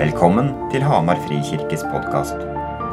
Velkommen 0.00 0.46
til 0.72 0.80
Hamar 0.80 1.18
Frikirkes 1.26 1.82
podkast. 1.92 2.38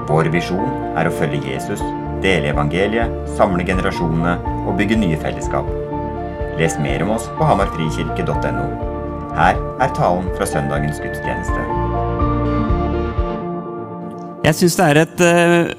Vår 0.09 0.28
visjon 0.33 0.74
er 1.00 1.08
å 1.08 1.12
følge 1.16 1.54
Jesus, 1.54 1.80
dele 2.19 2.50
evangeliet, 2.51 3.14
samle 3.37 3.64
generasjonene 3.64 4.33
og 4.67 4.76
bygge 4.76 4.98
nye 5.00 5.16
fellesskap. 5.22 5.70
Les 6.59 6.75
mer 6.83 7.06
om 7.06 7.14
oss 7.16 7.30
på 7.38 7.48
hamarfrikirke.no. 7.48 8.66
Her 9.38 9.55
er 9.86 9.93
talen 9.96 10.28
fra 10.36 10.50
søndagens 10.52 11.00
gudstjeneste. 11.00 11.64
Jeg 14.50 14.60
syns 14.60 14.76
det 14.82 14.89
er 14.89 15.02
et 15.05 15.24
uh, 15.24 15.71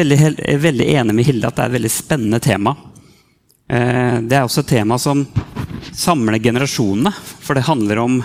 veldig, 0.00 0.20
veldig, 0.66 0.90
enig 0.96 1.18
med 1.20 1.30
Hilde 1.30 1.52
at 1.52 1.60
det 1.60 1.68
er 1.68 1.70
et 1.70 1.78
veldig 1.78 1.94
spennende 2.00 2.42
tema. 2.42 2.74
Uh, 3.70 4.26
det 4.26 4.40
er 4.40 4.42
også 4.42 4.66
et 4.66 4.74
tema 4.74 4.98
som 4.98 5.22
samler 5.94 6.42
generasjonene. 6.42 7.14
For 7.14 7.54
det 7.54 7.68
handler 7.70 8.02
om 8.08 8.22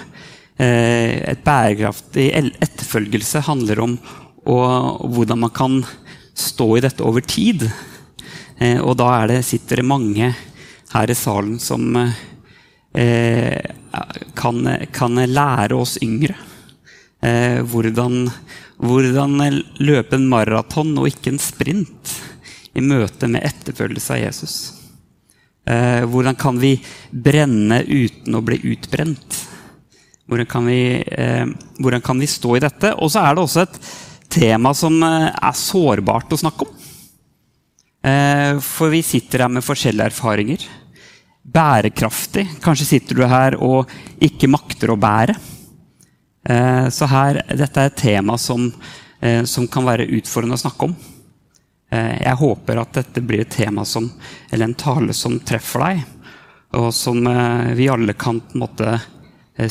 et 0.57 1.41
bærekraftig 1.43 2.29
etterfølgelse. 2.63 3.41
handler 3.43 3.81
om 3.83 3.97
og, 4.45 5.01
hvordan 5.11 5.39
man 5.41 5.51
kan 5.51 5.81
stå 6.31 6.77
i 6.77 6.83
dette 6.85 7.03
over 7.03 7.19
tid. 7.19 7.67
og 8.79 8.95
da 8.95 9.27
det, 9.27 9.41
sitter 9.43 9.81
det 9.81 9.85
mange 9.85 10.29
her 10.93 11.11
i 11.11 11.13
salen 11.13 11.59
som 11.59 11.91
kan, 14.35 14.61
kan 14.95 15.25
lære 15.27 15.75
oss 15.75 15.97
yngre 16.01 16.35
Eh, 17.25 17.61
hvordan, 17.63 18.27
hvordan, 18.77 19.61
løpe 19.79 20.17
en 20.17 20.27
maraton 20.29 20.93
og 20.99 21.09
ikke 21.09 21.31
en 21.33 21.41
sprint 21.41 22.15
i 22.75 22.83
møte 22.83 23.29
med 23.31 23.45
etterfølgelse 23.47 24.13
av 24.13 24.21
Jesus. 24.21 24.55
Eh, 25.65 26.03
hvordan 26.05 26.37
kan 26.37 26.59
vi 26.61 26.75
brenne 27.09 27.81
uten 27.87 28.37
å 28.37 28.43
bli 28.45 28.59
utbrent? 28.75 29.39
Hvordan 30.25 30.49
kan 30.49 30.65
vi, 30.65 31.03
eh, 31.05 31.45
hvordan 31.77 32.01
kan 32.01 32.19
vi 32.19 32.27
stå 32.27 32.55
i 32.57 32.63
dette? 32.63 32.93
Og 32.97 33.11
så 33.13 33.21
er 33.21 33.35
det 33.35 33.43
også 33.43 33.65
et 33.65 33.79
tema 34.29 34.73
som 34.73 34.97
eh, 35.03 35.29
er 35.29 35.59
sårbart 35.59 36.33
å 36.33 36.39
snakke 36.41 36.65
om. 36.65 36.71
Eh, 38.05 38.57
for 38.61 38.93
vi 38.93 39.03
sitter 39.05 39.45
her 39.45 39.53
med 39.53 39.65
forskjellige 39.65 40.09
erfaringer. 40.13 40.65
Bærekraftig. 41.45 42.47
Kanskje 42.61 42.89
sitter 42.89 43.19
du 43.19 43.25
her 43.29 43.57
og 43.61 43.91
ikke 44.23 44.49
makter 44.49 44.93
å 44.93 44.97
bære. 44.97 45.37
Eh, 46.49 46.89
så 46.89 47.07
her, 47.09 47.41
dette 47.57 47.81
er 47.81 47.89
et 47.89 47.97
tema 47.97 48.37
som, 48.37 48.67
eh, 49.19 49.43
som, 49.43 49.67
kan 49.67 49.85
være 49.85 50.09
utfordrende 50.17 50.57
å 50.57 50.61
snakke 50.61 50.89
om. 50.89 50.95
Eh, 51.91 52.21
jeg 52.21 52.41
håper 52.41 52.81
at 52.81 52.93
dette 52.93 53.21
blir 53.21 53.41
et 53.41 53.49
tema 53.49 53.85
som, 53.85 54.11
eller 54.51 54.65
en 54.65 54.77
tale 54.77 55.13
som 55.13 55.39
treffer 55.39 55.85
deg, 55.85 56.03
og 56.75 56.93
som 56.93 57.21
vi 57.77 57.87
alle 57.87 58.13
kan 58.13 58.41
på 58.41 58.57
en 58.57 58.59
måte 58.65 58.99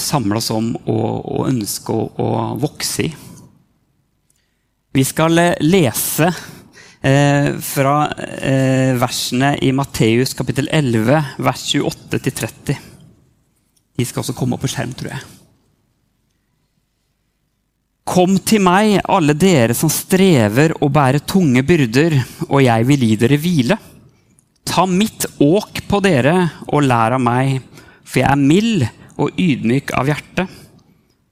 samle 0.01 0.41
oss 0.41 0.51
om 0.55 0.73
og, 0.89 1.45
ønske 1.49 1.93
å, 1.93 2.29
vokse 2.61 3.05
i. 3.05 3.13
Vi 4.95 5.03
skal 5.05 5.41
lese 5.61 6.29
eh, 7.03 7.51
fra 7.59 7.97
eh, 8.15 8.95
versene 9.01 9.57
i 9.67 9.73
Matteus 9.75 10.37
kapittel 10.39 10.71
11, 10.71 11.39
vers 11.43 11.65
28-30. 11.75 12.79
De 13.95 14.07
skal 14.07 14.23
også 14.23 14.37
komme 14.39 14.57
opp 14.57 14.65
på 14.65 14.71
skjerm, 14.71 14.95
tror 14.97 15.13
jeg. 15.13 15.25
Kom 18.05 18.37
til 18.45 18.61
meg, 18.63 18.99
alle 19.09 19.35
dere 19.35 19.75
som 19.77 19.91
strever 19.91 20.75
og 20.81 20.93
bærer 20.95 21.25
tunge 21.25 21.65
byrder, 21.67 22.19
og 22.51 22.61
jeg 22.63 22.87
vil 22.91 23.07
gi 23.09 23.15
dere 23.19 23.39
hvile. 23.41 23.79
Ta 24.65 24.85
mitt 24.89 25.25
åk 25.43 25.81
på 25.89 26.01
dere 26.05 26.35
og 26.69 26.85
lær 26.85 27.17
av 27.17 27.23
meg, 27.25 27.63
for 28.05 28.21
jeg 28.21 28.31
er 28.31 28.41
mild 28.41 28.85
og 29.21 29.35
ydmyk 29.41 29.95
av 29.97 30.11
hjerte. 30.11 30.47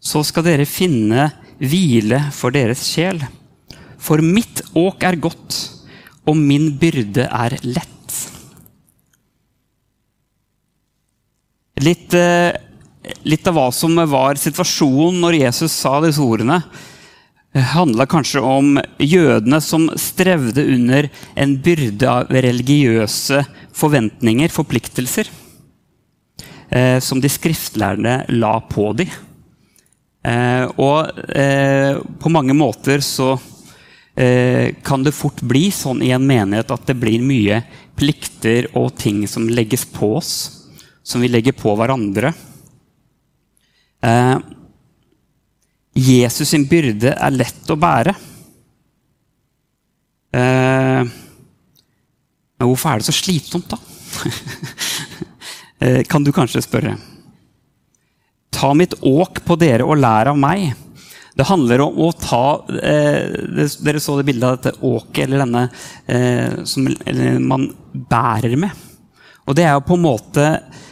Så 0.03 0.25
skal 0.27 0.47
dere 0.47 0.67
finne 0.67 1.31
hvile 1.63 2.19
for 2.35 2.55
deres 2.55 2.83
sjel. 2.89 3.23
For 4.03 4.23
mitt 4.25 4.65
åk 4.75 5.05
er 5.07 5.21
godt, 5.23 5.59
og 6.27 6.39
min 6.39 6.73
byrde 6.79 7.29
er 7.29 7.57
lett. 7.63 7.89
Litt 11.83 12.15
eh, 12.15 12.55
litt 13.27 13.47
av 13.49 13.57
hva 13.57 13.69
som 13.75 13.99
var 14.11 14.39
situasjonen 14.41 15.21
når 15.23 15.39
Jesus 15.41 15.75
sa 15.75 15.99
disse 16.05 16.23
ordene, 16.23 16.61
handla 17.53 18.07
kanskje 18.09 18.41
om 18.47 18.79
jødene 19.03 19.59
som 19.61 19.91
strevde 20.01 20.65
under 20.73 21.09
en 21.37 21.57
byrde 21.65 22.09
av 22.09 22.31
religiøse 22.33 23.43
forventninger, 23.77 24.53
forpliktelser, 24.53 25.29
eh, 26.73 26.99
som 27.01 27.21
de 27.21 27.31
skriftlærde 27.31 28.23
la 28.33 28.55
på 28.71 28.91
dem. 28.97 29.13
Eh, 30.23 30.65
og 30.79 31.11
eh, 31.35 31.99
på 31.99 32.31
mange 32.33 32.55
måter 32.55 33.03
så 33.05 33.35
eh, 34.15 34.75
kan 34.87 35.05
det 35.05 35.15
fort 35.17 35.43
bli 35.43 35.67
sånn 35.75 36.03
i 36.05 36.13
en 36.15 36.27
menighet 36.27 36.71
at 36.71 36.87
det 36.89 36.99
blir 37.01 37.25
mye 37.27 37.63
plikter 37.99 38.71
og 38.79 38.95
ting 38.99 39.25
som 39.29 39.51
legges 39.51 39.85
på 39.91 40.15
oss, 40.21 40.33
som 41.03 41.23
vi 41.23 41.31
legger 41.31 41.57
på 41.59 41.75
hverandre. 41.77 42.33
Eh, 44.03 44.37
Jesus 45.93 46.55
sin 46.55 46.65
byrde 46.71 47.13
er 47.13 47.35
lett 47.35 47.69
å 47.71 47.77
bære. 47.77 48.15
Eh, 50.33 51.03
men 51.03 52.71
hvorfor 52.71 52.93
er 52.93 53.03
det 53.03 53.11
så 53.11 53.17
slitsomt, 53.17 53.75
da? 53.75 53.79
eh, 55.83 56.03
kan 56.09 56.25
du 56.25 56.33
kanskje 56.35 56.63
spørre. 56.65 56.95
Ta 58.53 58.73
mitt 58.79 58.95
åk 59.03 59.43
på 59.47 59.57
dere 59.61 59.87
og 59.87 59.99
lær 60.01 60.31
av 60.33 60.39
meg. 60.39 60.73
Det 61.33 61.49
handler 61.49 61.81
om 61.81 62.01
å 62.05 62.11
ta 62.13 62.45
eh, 62.77 63.73
Dere 63.81 64.01
så 64.03 64.19
det 64.19 64.27
bildet 64.29 64.45
av 64.45 64.59
dette 64.59 64.85
åket, 64.85 65.25
eller 65.25 65.41
denne 65.41 65.63
eh, 66.07 66.63
som 66.69 66.87
eller 66.87 67.39
man 67.41 67.71
bærer 67.93 68.59
med. 68.61 68.89
Og 69.49 69.57
det 69.57 69.65
er 69.67 69.73
jo 69.75 69.87
på 69.89 69.97
en 69.97 70.05
måte 70.05 70.45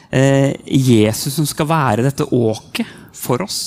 eh, 0.09 0.57
Jesus 0.65 1.37
som 1.37 1.47
skal 1.49 1.69
være 1.71 2.07
dette 2.09 2.27
åket 2.35 2.89
for 3.17 3.45
oss. 3.45 3.61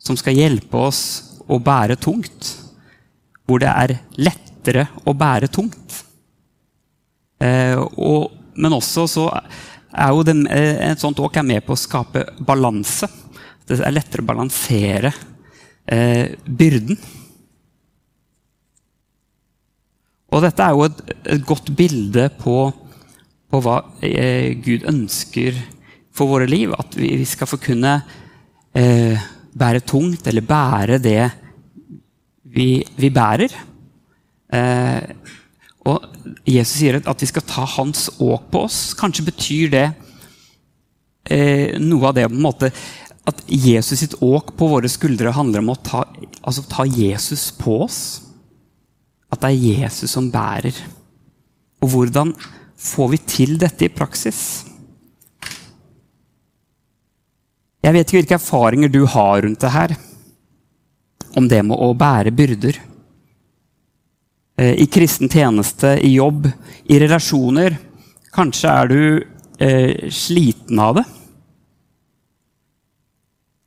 Som 0.00 0.18
skal 0.18 0.38
hjelpe 0.38 0.80
oss 0.88 1.02
å 1.46 1.60
bære 1.62 1.98
tungt. 2.00 2.54
Hvor 3.46 3.62
det 3.62 3.70
er 3.70 3.98
lettere 4.18 4.88
å 5.04 5.14
bære 5.14 5.52
tungt. 5.52 6.00
Eh, 7.44 7.76
og, 7.76 8.32
men 8.56 8.74
også 8.74 9.06
så 9.10 9.28
er 9.92 10.14
jo 10.14 10.24
det, 10.26 10.36
eh, 10.50 10.90
et 10.90 11.02
sånt 11.02 11.20
åk 11.22 11.36
er 11.36 11.46
med 11.46 11.64
på 11.66 11.76
å 11.76 11.80
skape 11.80 12.24
balanse. 12.40 13.08
Det 13.66 13.80
er 13.80 13.94
lettere 13.94 14.22
å 14.24 14.30
balansere 14.30 15.12
eh, 15.86 16.34
byrden. 16.46 16.98
Og 20.34 20.42
dette 20.42 20.64
er 20.64 20.74
jo 20.74 20.88
et, 20.88 21.04
et 21.36 21.46
godt 21.46 21.70
bilde 21.76 22.28
på 22.40 22.58
på 23.50 23.62
hva 23.62 23.78
eh, 24.04 24.56
Gud 24.62 24.86
ønsker 24.90 25.56
for 26.16 26.30
våre 26.32 26.48
liv. 26.50 26.74
At 26.76 26.96
vi, 26.98 27.12
vi 27.20 27.26
skal 27.28 27.50
få 27.50 27.60
kunne 27.62 27.98
eh, 28.76 29.26
bære 29.56 29.84
tungt, 29.86 30.26
eller 30.26 30.46
bære 30.46 31.00
det 31.02 31.22
vi, 32.56 32.70
vi 32.98 33.12
bærer. 33.14 33.54
Eh, 34.52 35.32
Jesus 36.46 36.78
sier 36.80 36.98
at 36.98 37.22
vi 37.22 37.28
skal 37.30 37.44
ta 37.46 37.64
hans 37.76 38.08
åk 38.22 38.50
på 38.52 38.64
oss. 38.66 38.80
Kanskje 38.98 39.26
betyr 39.26 39.72
det 39.72 39.86
eh, 41.30 41.76
noe 41.82 42.10
av 42.10 42.16
det 42.16 42.28
på 42.28 42.36
en 42.36 42.46
måte 42.46 42.70
at 43.26 43.42
Jesus 43.50 43.98
sitt 44.00 44.14
åk 44.22 44.52
på 44.58 44.68
våre 44.70 44.88
skuldre 44.90 45.34
handler 45.34 45.64
om 45.64 45.72
å 45.72 45.80
ta, 45.82 46.04
altså 46.46 46.62
ta 46.70 46.86
Jesus 46.86 47.48
på 47.58 47.80
oss. 47.86 48.00
At 49.32 49.42
det 49.42 49.50
er 49.50 49.80
Jesus 49.82 50.14
som 50.14 50.30
bærer. 50.30 50.76
Og 51.82 51.90
hvordan 51.90 52.30
får 52.78 53.12
vi 53.12 53.22
til 53.26 53.56
dette 53.58 53.88
i 53.88 53.92
praksis? 53.92 54.40
Jeg 57.82 57.94
vet 57.94 58.06
ikke 58.06 58.20
hvilke 58.20 58.38
erfaringer 58.38 58.90
du 58.90 59.02
har 59.10 59.42
rundt 59.42 59.62
det 59.62 59.74
her. 59.74 59.96
Om 61.36 61.50
det 61.50 61.62
med 61.66 61.82
å 61.82 61.92
bære 61.98 62.32
byrder. 62.34 62.78
Eh, 64.56 64.74
I 64.82 64.86
kristen 64.86 65.28
tjeneste, 65.28 65.98
i 66.00 66.14
jobb, 66.14 66.48
i 66.84 66.98
relasjoner. 67.00 67.76
Kanskje 68.32 68.70
er 68.72 68.88
du 68.88 69.00
eh, 69.58 70.08
sliten 70.10 70.80
av 70.80 70.96
det. 70.96 71.04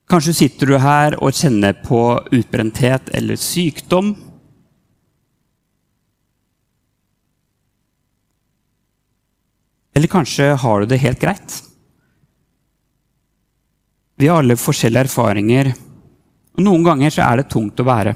Kanskje 0.10 0.34
sitter 0.34 0.72
du 0.72 0.80
her 0.82 1.20
og 1.22 1.38
kjenner 1.38 1.76
på 1.86 2.02
utbrenthet 2.34 3.12
eller 3.14 3.38
sykdom. 3.38 4.16
Eller 9.94 10.10
kanskje 10.10 10.56
har 10.58 10.80
du 10.82 10.90
det 10.90 11.04
helt 11.04 11.22
greit? 11.22 11.60
Vi 14.18 14.28
har 14.28 14.42
alle 14.42 14.58
forskjellige 14.58 15.06
erfaringer, 15.06 15.70
og 16.58 16.66
noen 16.66 16.84
ganger 16.84 17.22
er 17.24 17.40
det 17.40 17.48
tungt 17.54 17.80
å 17.80 17.86
bære. 17.88 18.16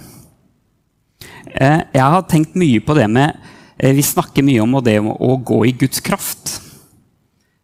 Eh, 1.53 1.81
jeg 1.93 2.13
har 2.15 2.25
tenkt 2.29 2.55
mye 2.57 2.81
på 2.81 2.95
det 2.97 3.05
med 3.13 3.35
eh, 3.77 3.93
Vi 3.93 4.05
snakker 4.05 4.45
mye 4.45 4.63
om 4.63 4.79
det 4.85 4.97
å 5.01 5.35
gå 5.37 5.59
i 5.69 5.75
Guds 5.77 6.01
kraft. 6.05 6.57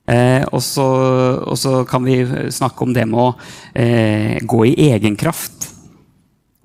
Eh, 0.10 0.46
og, 0.50 0.62
så, 0.62 1.74
kan 1.90 2.06
vi 2.06 2.22
snakke 2.54 2.86
om 2.86 2.94
det 2.94 3.06
med 3.10 3.20
å 3.20 3.30
gå 4.50 4.62
i 4.66 4.90
egen 4.90 5.18
kraft. 5.18 5.70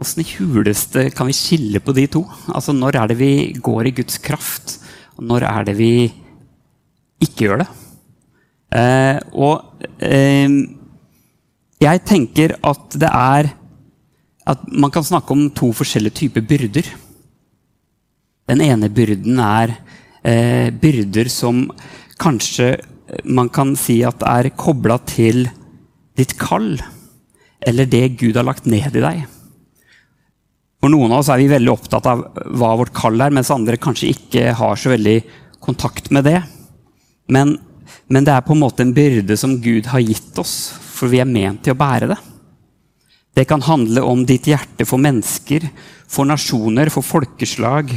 Åssen 0.00 0.24
i 0.24 0.28
huleste 0.36 1.08
kan 1.14 1.28
vi 1.28 1.36
skille 1.36 1.80
på 1.80 1.94
de 1.96 2.06
to? 2.10 2.24
Altså, 2.52 2.74
Når 2.76 3.00
er 3.00 3.12
det 3.12 3.18
vi 3.20 3.32
går 3.56 3.88
i 3.88 3.96
Guds 4.00 4.18
kraft, 4.18 4.78
og 5.16 5.24
når 5.28 5.46
er 5.48 5.68
det 5.68 5.76
vi 5.78 5.92
ikke 7.22 7.46
gjør 7.46 7.62
det? 7.62 7.68
Og 9.38 9.60
jeg 11.84 12.02
tenker 12.08 12.56
at 12.66 12.96
det 12.98 13.12
er 13.12 13.52
at 14.50 14.64
man 14.68 14.92
kan 14.92 15.04
snakke 15.06 15.32
om 15.32 15.46
to 15.56 15.70
forskjellige 15.72 16.18
typer 16.24 16.44
byrder. 16.44 16.90
Den 18.50 18.61
ene 18.64 18.91
byrden 18.93 19.38
er 19.41 19.76
eh, 20.23 20.69
byrder 20.70 21.31
som 21.32 21.67
kanskje 22.20 22.75
man 23.25 23.50
kan 23.52 23.75
si 23.79 24.00
at 24.06 24.25
er 24.26 24.50
kobla 24.56 24.99
til 25.06 25.44
ditt 26.17 26.37
kall, 26.41 26.76
eller 27.64 27.88
det 27.91 28.17
Gud 28.20 28.37
har 28.37 28.46
lagt 28.46 28.69
ned 28.70 28.96
i 28.96 29.02
deg. 29.05 29.25
For 30.81 30.93
noen 30.93 31.14
av 31.14 31.23
oss 31.23 31.31
er 31.32 31.41
vi 31.41 31.49
veldig 31.49 31.73
opptatt 31.73 32.06
av 32.11 32.25
hva 32.52 32.75
vårt 32.76 32.93
kall 32.96 33.17
er, 33.25 33.32
mens 33.32 33.52
andre 33.52 33.81
kanskje 33.81 34.12
ikke 34.12 34.50
har 34.58 34.76
så 34.76 34.93
veldig 34.93 35.17
kontakt 35.64 36.11
med 36.12 36.26
det. 36.29 36.43
Men, 37.32 37.56
men 38.12 38.26
det 38.26 38.35
er 38.35 38.44
på 38.44 38.52
en 38.52 38.61
måte 38.61 38.85
en 38.85 38.93
byrde 38.96 39.37
som 39.41 39.56
Gud 39.64 39.88
har 39.88 40.05
gitt 40.05 40.37
oss, 40.41 40.75
for 40.76 41.08
vi 41.12 41.23
er 41.23 41.31
ment 41.31 41.62
til 41.64 41.73
å 41.73 41.81
bære 41.81 42.11
det. 42.12 42.20
Det 43.35 43.46
kan 43.50 43.64
handle 43.67 44.05
om 44.06 44.26
ditt 44.29 44.46
hjerte 44.46 44.87
for 44.87 45.00
mennesker, 45.02 45.64
for 46.06 46.29
nasjoner, 46.29 46.93
for 46.93 47.02
folkeslag. 47.02 47.96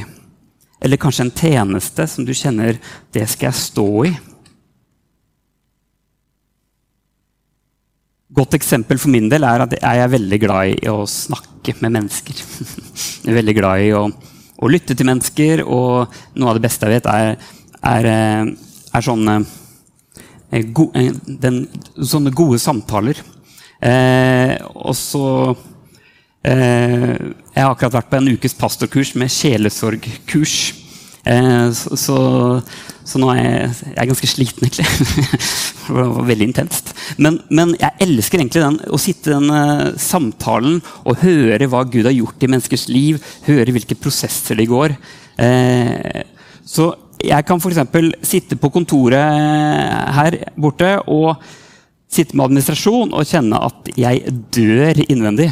Eller 0.81 1.01
kanskje 1.01 1.25
en 1.25 1.33
tjeneste 1.33 2.05
som 2.07 2.25
du 2.25 2.33
kjenner 2.37 2.77
det 3.13 3.25
skal 3.29 3.49
jeg 3.49 3.61
stå 3.65 3.91
i. 4.09 4.15
godt 8.37 8.57
eksempel 8.57 8.99
for 9.01 9.11
min 9.13 9.29
del 9.31 9.45
er 9.47 9.63
at 9.65 9.75
jeg 9.77 10.01
er 10.01 10.11
veldig 10.11 10.39
glad 10.41 10.73
i 10.75 10.91
å 10.91 11.05
snakke 11.09 11.77
med 11.81 11.95
mennesker. 11.97 12.41
Jeg 13.27 13.33
er 13.33 13.39
veldig 13.41 13.55
glad 13.57 13.83
i 13.83 13.89
å, 13.97 14.05
å 14.07 14.69
lytte 14.71 14.95
til 14.95 15.07
mennesker, 15.09 15.63
og 15.65 16.13
noe 16.39 16.51
av 16.51 16.55
det 16.55 16.63
beste 16.63 16.87
jeg 16.87 16.93
vet, 16.95 17.09
er, 17.11 17.49
er, 17.91 18.07
eh, 18.07 18.51
er 18.95 19.03
sånne, 19.03 19.33
gode, 20.77 21.01
eh, 21.01 21.17
den, 21.43 21.57
sånne, 21.99 22.31
gode 22.31 22.61
samtaler. 22.63 23.19
Eh, 23.83 24.53
og 24.79 24.95
så 24.95 25.25
eh, 25.51 25.65
Jeg 26.45 27.63
har 27.63 27.71
akkurat 27.71 27.97
vært 27.97 28.11
på 28.11 28.19
en 28.19 28.29
ukes 28.35 28.53
pastorkurs 28.55 29.15
med 29.19 29.31
sjelesorgkurs. 29.33 30.57
Eh, 31.27 31.71
så, 31.75 31.97
så, 31.99 32.17
så, 33.03 33.19
nå 33.19 33.29
er 33.33 33.41
jeg, 33.41 33.71
jeg 33.83 33.97
er 33.99 34.09
ganske 34.11 34.29
sliten, 34.31 34.67
egentlig. 34.67 34.85
det 35.87 35.95
var 35.97 36.29
veldig 36.29 36.47
intenst. 36.47 36.93
Men, 37.19 37.41
men, 37.49 37.73
jeg 37.79 38.07
elsker 38.07 38.41
egentlig 38.41 38.63
den, 38.63 38.79
å 38.93 39.01
sitte 39.01 39.33
i 39.33 39.35
den 39.35 39.51
uh, 39.51 39.97
samtalen 39.99 40.79
og 41.03 41.19
høre 41.23 41.69
hva 41.71 41.83
Gud 41.87 42.07
har 42.07 42.15
gjort 42.15 42.43
i 42.43 42.51
menneskers 42.51 42.87
liv. 42.91 43.19
Høre 43.47 43.75
hvilke 43.75 43.99
prosesser 43.99 44.59
de 44.59 44.69
går. 44.69 44.95
Eh, 45.43 46.23
så 46.67 46.91
jeg 47.23 47.47
kan 47.47 47.59
f.eks. 47.59 47.81
sitte 48.29 48.59
på 48.61 48.69
kontoret 48.71 50.13
her 50.13 50.35
borte 50.59 50.99
og 51.09 51.33
sitte 52.13 52.37
med 52.37 52.45
administrasjon 52.47 53.15
og 53.15 53.27
kjenne 53.27 53.59
at 53.67 53.89
jeg 53.97 54.35
dør 54.53 55.01
innvendig. 55.07 55.49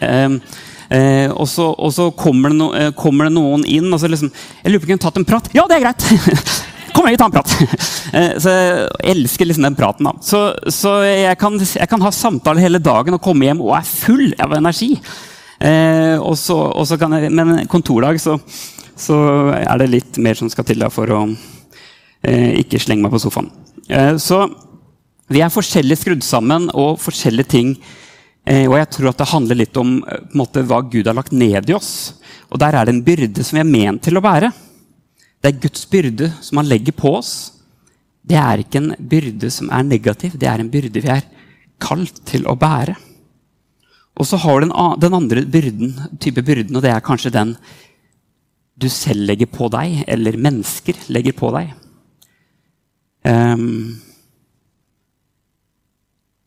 Eh, 0.00 0.40
Eh, 0.88 1.30
og, 1.34 1.48
så, 1.50 1.66
og, 1.74 1.90
så, 1.94 2.10
kommer 2.14 2.52
det, 2.52 2.58
no, 2.60 2.70
eh, 2.78 2.92
kommer 2.94 3.26
det 3.26 3.34
noen 3.34 3.64
inn 3.66 3.90
og 3.90 3.98
så 3.98 4.06
liksom 4.06 4.28
Jeg 4.30 4.70
lurer 4.70 4.78
på 4.78 4.86
om 4.86 4.92
jeg 4.92 4.94
kunne 4.94 5.06
tatt 5.06 5.20
en 5.20 5.28
prat. 5.28 5.48
Ja, 5.56 5.66
det 5.66 5.80
er 5.80 5.86
greit! 5.88 6.04
Kom 6.94 7.08
igjen, 7.08 7.18
tar 7.20 7.30
en 7.30 7.38
prat! 7.38 7.54
Eh, 8.16 8.36
så 8.40 8.52
jeg 8.54 9.10
elsker 9.10 9.48
liksom 9.48 9.64
den 9.66 9.76
praten. 9.76 10.06
da. 10.06 10.12
Så, 10.22 10.38
så 10.72 10.92
jeg, 11.04 11.34
kan, 11.40 11.58
jeg, 11.58 11.88
kan, 11.90 12.00
ha 12.06 12.12
samtale 12.14 12.62
hele 12.62 12.78
dagen 12.78 13.16
og 13.16 13.20
komme 13.20 13.48
hjem 13.48 13.58
og 13.64 13.74
er 13.76 13.88
full 13.88 14.30
av 14.40 14.54
energi. 14.56 14.92
Eh, 15.58 16.14
og 16.22 16.36
så, 16.38 16.54
og 16.70 16.86
så 16.86 16.96
jeg, 16.96 17.32
men 17.34 17.66
kontordag 17.68 18.22
så, 18.22 18.38
er 19.58 19.82
det 19.82 19.90
litt 19.90 20.20
mer 20.22 20.38
som 20.38 20.48
skal 20.52 20.68
til 20.70 20.80
da, 20.80 20.88
for 20.94 21.12
å 21.12 21.20
eh, 21.26 22.62
ikke 22.62 22.80
slenge 22.80 23.04
meg 23.04 23.12
på 23.12 23.20
sofaen. 23.26 23.50
Så 24.22 24.38
vi 25.28 25.42
er 25.42 25.52
forskjellig 25.52 25.98
skrudd 25.98 26.24
sammen, 26.24 26.70
og 26.72 27.02
forskjellige 27.02 27.52
ting 27.52 27.74
Eh, 28.46 28.64
og 28.68 28.76
jeg 28.78 28.90
tror 28.94 29.10
at 29.10 29.18
det 29.18 29.32
handler 29.32 29.58
litt 29.58 29.78
om 29.80 29.98
eh, 30.06 30.22
måte, 30.38 30.62
hva 30.62 30.78
Gud 30.86 31.08
har 31.08 31.16
lagt 31.18 31.34
ned 31.34 31.70
i 31.70 31.74
oss. 31.74 31.90
Og 32.46 32.60
der 32.62 32.78
er 32.78 32.86
det 32.86 32.94
en 32.94 33.04
byrde 33.06 33.42
som 33.42 33.58
vi 33.58 33.64
er 33.64 33.70
ment 33.70 34.04
til 34.06 34.18
å 34.18 34.22
bære. 34.22 34.52
Det 35.42 35.50
er 35.50 35.62
Guds 35.64 35.86
byrde 35.90 36.30
som 36.42 36.60
han 36.60 36.70
legger 36.70 36.94
på 36.96 37.16
oss. 37.18 37.32
Det 38.26 38.38
er 38.38 38.62
ikke 38.62 38.82
en 38.82 38.94
byrde 38.98 39.50
som 39.54 39.70
er 39.74 39.86
negativ, 39.86 40.38
det 40.38 40.48
er 40.50 40.62
en 40.62 40.70
byrde 40.70 41.02
vi 41.02 41.10
er 41.12 41.26
kalt 41.82 42.22
til 42.26 42.46
å 42.48 42.56
bære. 42.58 42.96
Og 44.16 44.26
så 44.26 44.38
har 44.40 44.62
du 44.62 44.70
den, 44.70 45.14
andre 45.14 45.42
byrden, 45.44 45.92
type 46.22 46.42
byrden, 46.42 46.74
og 46.78 46.82
det 46.82 46.94
er 46.94 47.04
kanskje 47.04 47.34
den 47.34 47.52
du 48.76 48.88
selv 48.92 49.26
legger 49.28 49.48
på 49.52 49.68
deg, 49.72 50.02
eller 50.08 50.40
mennesker 50.40 50.98
legger 51.12 51.36
på 51.36 51.50
deg. 51.54 51.74
Um, 53.26 53.96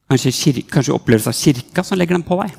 Kanskje, 0.09 0.63
kanskje 0.71 0.95
opplevelse 0.95 1.29
av 1.29 1.37
kirka 1.37 1.85
som 1.85 1.99
legger 1.99 2.17
den 2.17 2.25
på 2.25 2.39
deg. 2.41 2.55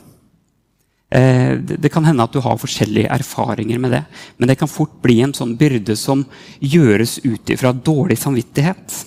Eh, 1.11 1.57
det, 1.59 1.81
det, 1.83 1.91
kan 1.91 2.05
hende 2.07 2.23
at 2.23 2.35
du 2.35 2.39
har 2.45 2.59
forskjellige 2.61 3.11
erfaringer 3.11 3.81
med 3.83 3.97
det. 3.97 4.05
Men 4.39 4.51
det 4.51 4.59
kan 4.61 4.71
fort 4.71 5.01
bli 5.03 5.19
en 5.25 5.35
sånn 5.35 5.57
byrde 5.59 5.97
som 5.99 6.23
gjøres 6.63 7.19
ut 7.25 7.51
ifra 7.51 7.73
dårlig 7.75 8.21
samvittighet. 8.23 9.01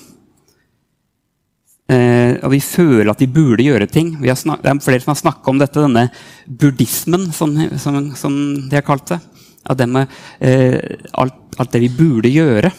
Eh, 1.94 2.40
og 2.44 2.52
vi 2.54 2.60
føler 2.64 3.12
at 3.12 3.20
de 3.24 3.28
burde 3.32 3.64
gjøre 3.64 3.88
ting. 3.92 4.16
det 4.20 4.32
er 4.32 4.84
flere 4.84 5.04
som 5.04 5.14
har 5.14 5.22
snakka 5.22 5.52
om 5.52 5.60
dette, 5.60 5.80
denne 5.80 6.10
buddhismen, 6.48 7.30
som, 7.32 7.56
som, 7.80 8.00
som, 8.16 8.34
de 8.70 8.76
har 8.76 8.88
kalt 8.88 9.08
det. 9.16 9.20
Av 9.64 9.80
det 9.80 9.88
med 9.88 10.12
eh, 10.44 10.80
alt, 11.14 11.40
alt, 11.58 11.72
det 11.72 11.86
vi 11.86 11.96
burde 11.96 12.32
gjøre. 12.32 12.72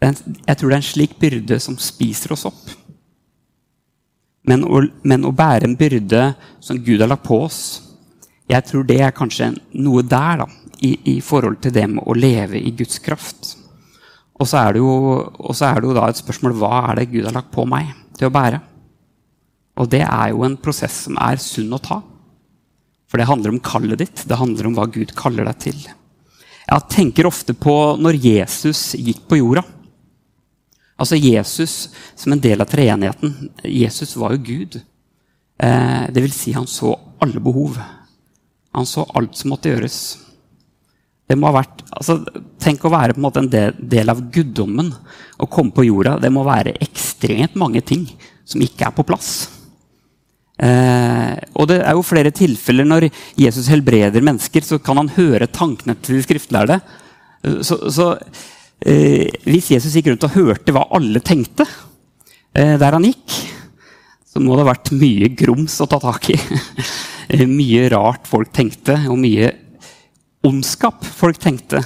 Jeg 0.00 0.56
tror 0.56 0.70
det 0.70 0.76
er 0.76 0.78
en 0.78 0.92
slik 0.92 1.18
byrde 1.18 1.58
som 1.60 1.74
spiser 1.78 2.32
oss 2.32 2.46
opp. 2.48 2.79
Men 4.50 4.64
å, 4.66 4.82
men 5.06 5.26
å, 5.28 5.30
bære 5.36 5.68
en 5.68 5.78
byrde 5.78 6.24
som 6.64 6.80
Gud 6.82 7.02
har 7.02 7.10
lagt 7.12 7.28
på 7.28 7.38
oss, 7.44 7.60
jeg 8.50 8.66
tror 8.66 8.86
det 8.88 8.98
er 9.04 9.14
kanskje 9.14 9.52
noe 9.78 10.02
der 10.02 10.42
da, 10.42 10.48
i, 10.82 10.96
i 11.12 11.16
forhold 11.22 11.60
til 11.62 11.74
det 11.76 11.86
med 11.92 12.02
å 12.02 12.16
leve 12.16 12.58
i 12.58 12.72
Guds 12.74 12.98
kraft. 13.04 13.54
Og 14.40 14.48
så 14.48 14.58
er 14.62 14.74
det 14.74 14.82
jo, 14.82 14.94
er 15.52 15.78
det 15.78 15.86
jo 15.86 15.94
da 15.94 16.08
et 16.08 16.18
spørsmål 16.18 16.56
hva 16.58 16.72
er 16.88 16.98
det 16.98 17.10
Gud 17.12 17.28
har 17.28 17.36
lagt 17.36 17.52
på 17.54 17.66
meg 17.68 17.92
til 18.18 18.30
å 18.30 18.34
bære. 18.34 18.62
Og 19.80 19.88
det 19.92 20.02
er 20.06 20.32
jo 20.32 20.42
en 20.44 20.58
prosess 20.60 21.04
som 21.06 21.18
er 21.20 21.40
sunn 21.40 21.76
å 21.76 21.80
ta. 21.82 22.00
For 23.10 23.20
det 23.20 23.28
handler 23.28 23.54
om 23.54 23.62
kallet 23.62 24.00
ditt. 24.00 24.24
Det 24.26 24.38
handler 24.38 24.68
om 24.68 24.76
hva 24.78 24.86
Gud 24.90 25.12
kaller 25.18 25.46
deg 25.48 25.60
til. 25.62 25.78
Jeg 26.70 26.90
tenker 26.92 27.28
ofte 27.28 27.54
på 27.58 27.76
når 28.00 28.18
Jesus 28.22 28.94
gikk 28.98 29.24
på 29.30 29.40
jorda. 29.40 29.64
Altså 31.00 31.16
Jesus 31.16 31.88
som 32.14 32.34
en 32.34 32.42
del 32.42 32.60
av 32.60 32.68
treenigheten. 32.68 33.50
Jesus 33.64 34.12
var 34.20 34.34
jo 34.36 34.44
Gud. 34.44 34.80
Eh, 35.60 36.04
det 36.12 36.24
vil 36.24 36.34
si, 36.34 36.52
han 36.52 36.68
så 36.68 36.92
alle 37.20 37.40
behov. 37.40 37.78
Han 38.76 38.88
så 38.88 39.06
alt 39.16 39.38
som 39.38 39.54
måtte 39.54 39.72
gjøres. 39.72 40.00
Det 41.30 41.36
må 41.38 41.46
ha 41.46 41.60
vært, 41.60 41.84
altså, 41.94 42.18
tenk 42.60 42.84
å 42.84 42.92
være 42.92 43.14
på 43.14 43.20
en 43.20 43.26
måte 43.28 43.42
en 43.44 43.50
del, 43.50 44.10
av 44.10 44.20
guddommen 44.34 44.90
og 45.38 45.50
komme 45.52 45.72
på 45.74 45.86
jorda. 45.86 46.16
Det 46.20 46.30
må 46.34 46.42
være 46.46 46.74
ekstremt 46.82 47.56
mange 47.60 47.84
ting 47.86 48.08
som 48.44 48.62
ikke 48.64 48.88
er 48.88 48.96
på 48.96 49.06
plass. 49.06 49.32
Eh, 50.60 51.36
og 51.54 51.70
det 51.70 51.78
er 51.80 51.94
jo 51.96 52.04
flere 52.04 52.34
tilfeller 52.34 52.88
når 52.88 53.06
Jesus 53.38 53.70
helbreder 53.72 54.24
mennesker, 54.26 54.66
så 54.66 54.80
kan 54.82 54.98
han 55.00 55.12
høre 55.14 55.48
tankene 55.48 55.94
til 56.02 56.18
de 56.18 56.24
skriftlærde. 56.26 56.80
Eh, 57.46 57.60
så, 57.64 57.78
så 57.94 58.10
Hvis 58.80 59.70
Jesus 59.74 59.92
gikk 59.92 60.08
rundt 60.08 60.24
og 60.24 60.36
hørte 60.38 60.72
hva 60.72 60.86
alle 60.96 61.20
tenkte 61.20 61.66
eh, 62.56 62.76
der 62.80 62.96
han 62.96 63.06
gikk, 63.06 63.36
så 64.30 64.42
må 64.42 64.54
det 64.54 64.64
ha 64.64 64.70
vært 64.70 64.92
mye 64.94 65.30
grums 65.36 65.80
å 65.82 65.88
ta 65.90 66.00
tak 66.02 66.32
i. 66.34 66.38
Eh, 67.30 67.44
mye 67.46 67.84
rart 67.92 68.24
folk 68.26 68.48
tenkte, 68.50 68.96
og 69.06 69.14
mye 69.22 69.52
ondskap 70.42 71.04
folk 71.06 71.36
tenkte. 71.38 71.78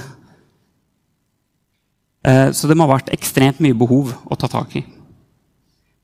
Eh, 2.25 2.49
så 2.49 2.71
det 2.71 2.79
må 2.81 2.87
ha 2.87 2.95
vært 2.95 3.11
ekstremt 3.13 3.61
mye 3.61 3.77
behov 3.77 4.15
å 4.25 4.39
ta 4.41 4.49
tak 4.49 4.73
i. 4.81 4.81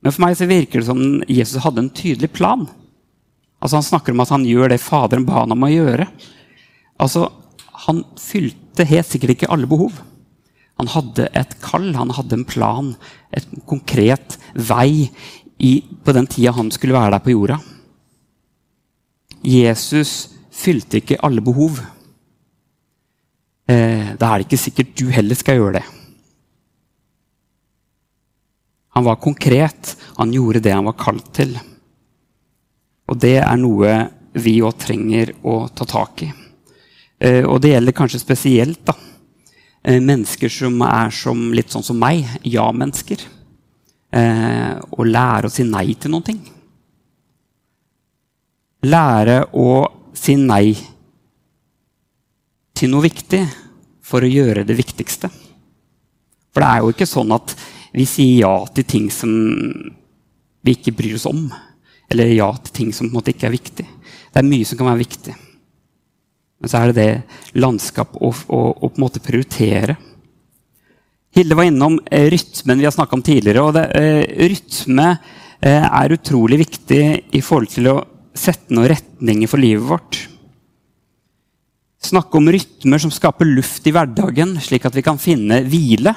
Men 0.05 0.13
for 0.13 0.27
meg 0.27 0.37
så 0.37 0.51
virker 0.51 0.83
det 0.83 0.91
som 0.91 1.01
Jesus 1.25 1.65
hadde 1.65 1.87
en 1.87 1.89
tydelig 1.89 2.29
plan. 2.37 2.67
Altså 3.65 3.79
Han 3.79 3.89
snakker 3.89 4.13
om 4.13 4.21
at 4.27 4.35
han 4.37 4.45
gjør 4.45 4.75
det 4.75 4.83
Faderen 4.85 5.25
ba 5.25 5.39
han 5.39 5.57
om 5.57 5.65
å 5.65 5.73
gjøre. 5.73 6.11
Altså, 7.01 7.31
Han 7.89 8.05
fylte 8.21 8.85
helt 8.85 9.09
sikkert 9.09 9.39
ikke 9.39 9.49
alle 9.57 9.73
behov. 9.73 10.03
Han 10.81 10.89
hadde 10.89 11.29
et 11.37 11.59
kall, 11.61 11.91
han 11.93 12.13
hadde 12.17 12.39
en 12.39 12.47
plan, 12.49 12.95
et 13.37 13.47
konkret 13.69 14.39
vei 14.57 15.11
i, 15.61 15.73
på 15.85 16.15
den 16.17 16.29
tida 16.31 16.55
han 16.57 16.71
skulle 16.73 16.97
være 16.97 17.13
der 17.19 17.25
på 17.25 17.35
jorda. 17.35 17.59
Jesus 19.45 20.31
fylte 20.53 21.01
ikke 21.01 21.21
alle 21.25 21.45
behov. 21.45 21.83
Eh, 23.69 24.17
da 24.17 24.31
er 24.31 24.41
det 24.41 24.49
ikke 24.49 24.61
sikkert 24.65 24.97
du 24.97 25.11
heller 25.13 25.37
skal 25.37 25.61
gjøre 25.61 25.79
det. 25.79 25.85
Han 28.97 29.07
var 29.07 29.21
konkret. 29.23 29.95
Han 30.17 30.33
gjorde 30.35 30.65
det 30.65 30.75
han 30.75 30.89
var 30.89 30.99
kalt 31.01 31.29
til. 31.37 31.55
Og 33.11 33.21
det 33.21 33.37
er 33.43 33.61
noe 33.61 33.93
vi 34.41 34.61
òg 34.65 34.81
trenger 34.81 35.35
å 35.45 35.63
ta 35.75 35.87
tak 35.89 36.25
i. 36.25 36.33
Eh, 37.21 37.45
og 37.45 37.61
det 37.61 37.75
gjelder 37.75 37.97
kanskje 37.97 38.23
spesielt 38.23 38.83
da, 38.89 38.97
mennesker 39.83 40.53
som 40.53 40.81
er 40.85 41.13
som, 41.15 41.51
litt 41.57 41.73
sånn 41.73 41.85
som 41.85 41.99
meg, 42.01 42.27
ja-mennesker. 42.45 43.23
Eh, 44.11 44.75
å 44.77 45.07
lære 45.07 45.49
å 45.49 45.53
si 45.53 45.65
nei 45.65 45.95
til 45.95 46.13
noen 46.13 46.27
ting. 46.27 46.41
Lære 48.91 49.45
å 49.57 49.71
si 50.17 50.35
nei 50.41 50.75
til 52.77 52.93
noe 52.93 53.05
viktig 53.05 53.43
for 54.05 54.25
å 54.25 54.31
gjøre 54.31 54.65
det 54.67 54.77
viktigste. 54.79 55.31
For 56.51 56.65
det 56.65 56.71
er 56.71 56.83
jo 56.83 56.93
ikke 56.95 57.09
sånn 57.09 57.33
at 57.37 57.55
vi 57.95 58.07
sier 58.09 58.45
ja 58.45 58.55
til 58.75 58.87
ting 58.89 59.11
som 59.13 59.31
vi 60.61 60.75
ikke 60.77 60.95
bryr 60.97 61.17
oss 61.19 61.29
om. 61.31 61.47
Eller 62.11 62.33
ja 62.35 62.51
til 62.59 62.75
ting 62.75 62.91
som 62.93 63.07
på 63.07 63.15
en 63.15 63.21
måte 63.21 63.35
ikke 63.35 63.47
er 63.49 63.55
viktig. 63.55 63.87
Det 64.31 64.41
er 64.41 64.49
mye 64.49 64.67
som 64.67 64.81
kan 64.81 64.91
være 64.91 65.05
viktig. 65.05 65.37
Men 66.61 66.71
så 66.71 66.81
er 66.81 66.91
det 66.91 67.01
det 67.01 67.61
landskap 67.61 68.17
å, 68.21 68.31
å, 68.31 68.61
å 68.77 68.89
på 68.89 68.99
en 68.99 69.05
måte 69.05 69.23
prioritere. 69.25 69.97
Hilde 71.35 71.57
var 71.57 71.69
innom 71.69 72.01
eh, 72.11 72.27
rytmen 72.33 72.81
vi 72.81 72.89
har 72.89 72.95
snakka 72.95 73.17
om 73.17 73.23
tidligere. 73.25 73.63
og 73.63 73.75
det, 73.77 73.85
eh, 73.97 74.49
Rytme 74.51 75.07
eh, 75.63 75.87
er 75.87 76.17
utrolig 76.17 76.59
viktig 76.67 77.03
i 77.33 77.41
forhold 77.45 77.71
til 77.73 77.89
å 77.93 77.97
sette 78.35 78.75
noen 78.75 78.91
retninger 78.93 79.49
for 79.51 79.63
livet 79.63 79.87
vårt. 79.87 80.19
Snakke 82.01 82.37
om 82.41 82.49
rytmer 82.51 83.01
som 83.01 83.13
skaper 83.13 83.49
luft 83.49 83.87
i 83.87 83.93
hverdagen, 83.95 84.57
slik 84.65 84.87
at 84.89 84.97
vi 84.97 85.05
kan 85.05 85.21
finne 85.21 85.61
hvile. 85.69 86.15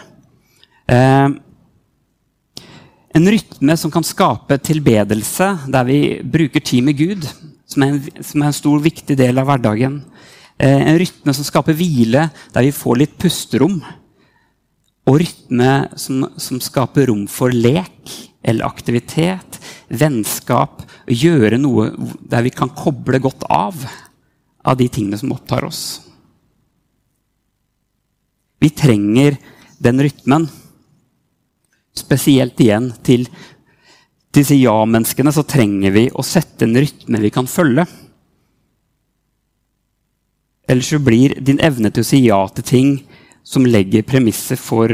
En 3.13 3.27
rytme 3.29 3.75
som 3.77 3.91
kan 3.91 4.05
skape 4.07 4.57
tilbedelse, 4.63 5.49
der 5.67 5.83
vi 5.89 5.99
bruker 6.23 6.63
tid 6.63 6.87
med 6.87 6.97
Gud, 6.97 7.27
som 7.67 7.83
er 7.83 7.91
en, 7.91 8.23
som 8.23 8.41
er 8.41 8.47
en 8.47 8.55
stor, 8.55 8.79
viktig 8.79 9.17
del 9.19 9.41
av 9.41 9.49
hverdagen. 9.49 9.99
Eh, 10.57 10.81
en 10.89 10.99
rytme 10.99 11.33
som 11.33 11.45
skaper 11.47 11.75
hvile, 11.77 12.27
der 12.53 12.65
vi 12.67 12.75
får 12.75 12.99
litt 13.01 13.17
pusterom. 13.21 13.79
Og 15.09 15.19
rytme 15.19 15.71
som, 15.99 16.27
som 16.39 16.61
skaper 16.63 17.09
rom 17.09 17.25
for 17.31 17.51
lek 17.51 18.13
eller 18.43 18.67
aktivitet, 18.67 19.59
vennskap, 19.87 20.83
gjøre 21.07 21.59
noe 21.59 21.89
der 22.29 22.45
vi 22.45 22.51
kan 22.55 22.71
koble 22.71 23.19
godt 23.23 23.43
av 23.51 23.83
av 24.63 24.77
de 24.79 24.87
tingene 24.87 25.19
som 25.19 25.33
opptar 25.35 25.65
oss. 25.67 26.01
Vi 28.63 28.69
trenger 28.71 29.35
den 29.83 29.99
rytmen. 29.99 30.47
Spesielt 31.93 32.61
igjen 32.63 32.93
til 33.03 33.27
disse 34.33 34.55
ja-menneskene 34.55 35.33
så 35.35 35.43
trenger 35.45 35.91
vi 35.93 36.05
å 36.09 36.23
sette 36.25 36.65
en 36.65 36.79
rytme 36.79 37.19
vi 37.21 37.31
kan 37.33 37.49
følge. 37.49 37.83
Ellers 40.67 40.89
så 40.89 40.99
blir 41.03 41.35
din 41.43 41.59
evne 41.63 41.91
til 41.91 42.05
å 42.05 42.07
si 42.07 42.21
ja 42.23 42.39
til 42.55 42.67
ting 42.67 42.91
som 43.43 43.65
legger 43.67 44.05
premisset 44.07 44.59
for 44.59 44.91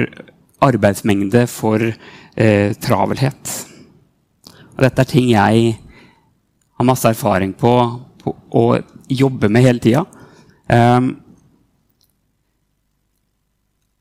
arbeidsmengde, 0.65 1.45
for 1.47 1.83
eh, 1.85 2.73
travelhet. 2.81 3.53
Og 4.75 4.83
dette 4.83 5.03
er 5.03 5.11
ting 5.11 5.29
jeg 5.31 5.75
har 6.79 6.87
masse 6.87 7.07
erfaring 7.07 7.53
på, 7.53 7.73
på 8.23 8.33
å 8.55 8.65
jobbe 9.09 9.49
med 9.51 9.65
hele 9.65 9.83
tida. 9.83 10.05
Um, 10.69 11.13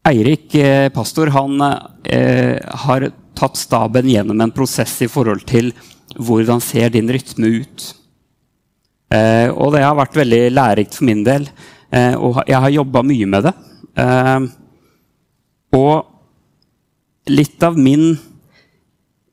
Eirik, 0.09 0.55
eh, 0.55 0.89
pastor, 0.89 1.33
han 1.35 1.61
eh, 1.61 2.57
har 2.87 3.11
tatt 3.37 3.59
staben 3.61 4.09
gjennom 4.09 4.41
en 4.41 4.55
prosess 4.55 4.95
i 5.05 5.09
forhold 5.11 5.45
til 5.49 5.73
hvordan 6.17 6.63
ser 6.65 6.95
din 6.95 7.11
rytme 7.13 7.51
ut. 7.61 7.89
Eh, 9.09 9.49
og 9.49 9.73
det 9.75 9.83
har 9.85 9.97
vært 9.97 10.17
veldig 10.19 10.41
lærerikt 10.53 10.99
for 10.99 11.09
min 11.09 11.25
del. 11.27 11.49
Eh, 11.91 12.15
og 12.15 12.43
jeg 12.47 12.61
har 12.65 12.75
jobba 12.75 13.03
mye 13.07 13.29
med 13.31 13.49
det. 13.49 13.55
Eh, 14.05 14.49
og 15.79 17.29
litt 17.29 17.63
av 17.63 17.77
min 17.77 18.17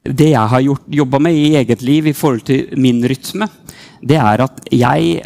Det 0.05 0.27
jeg 0.29 0.49
har 0.51 0.61
jobba 0.61 1.17
med 1.17 1.33
i 1.33 1.55
eget 1.57 1.81
liv 1.81 2.05
i 2.05 2.13
forhold 2.13 2.43
til 2.45 2.67
min 2.77 2.99
rytme, 3.09 3.47
det 4.05 4.19
er 4.21 4.43
at 4.43 4.59
jeg 4.69 5.23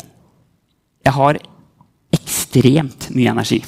jeg 1.04 1.16
har 1.16 1.40
ekstremt 2.16 3.10
mye 3.16 3.32
energi. 3.34 3.60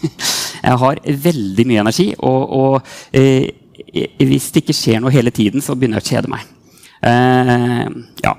jeg 0.68 0.76
har 0.82 1.00
veldig 1.26 1.66
mye 1.68 1.82
energi, 1.84 2.06
og, 2.18 2.52
og 2.56 3.16
eh, 3.16 3.50
hvis 4.20 4.50
det 4.54 4.62
ikke 4.64 4.76
skjer 4.76 5.02
noe 5.02 5.12
hele 5.14 5.32
tiden, 5.34 5.60
så 5.64 5.74
begynner 5.74 6.00
jeg 6.00 6.06
å 6.06 6.10
kjede 6.14 6.32
meg. 6.32 6.46
Eh, 7.10 7.86
ja, 8.24 8.34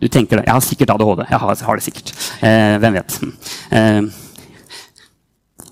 du 0.00 0.08
tenker 0.08 0.40
det. 0.40 0.46
Jeg 0.46 0.54
har 0.54 0.64
sikkert 0.64 0.92
ADHD. 0.94 1.24
Jeg 1.30 1.40
har, 1.42 1.58
har 1.68 1.78
det 1.78 1.84
sikkert. 1.84 2.12
Eh, 2.44 2.76
hvem 2.82 2.96
vet? 2.98 3.18
Eh, 3.70 4.02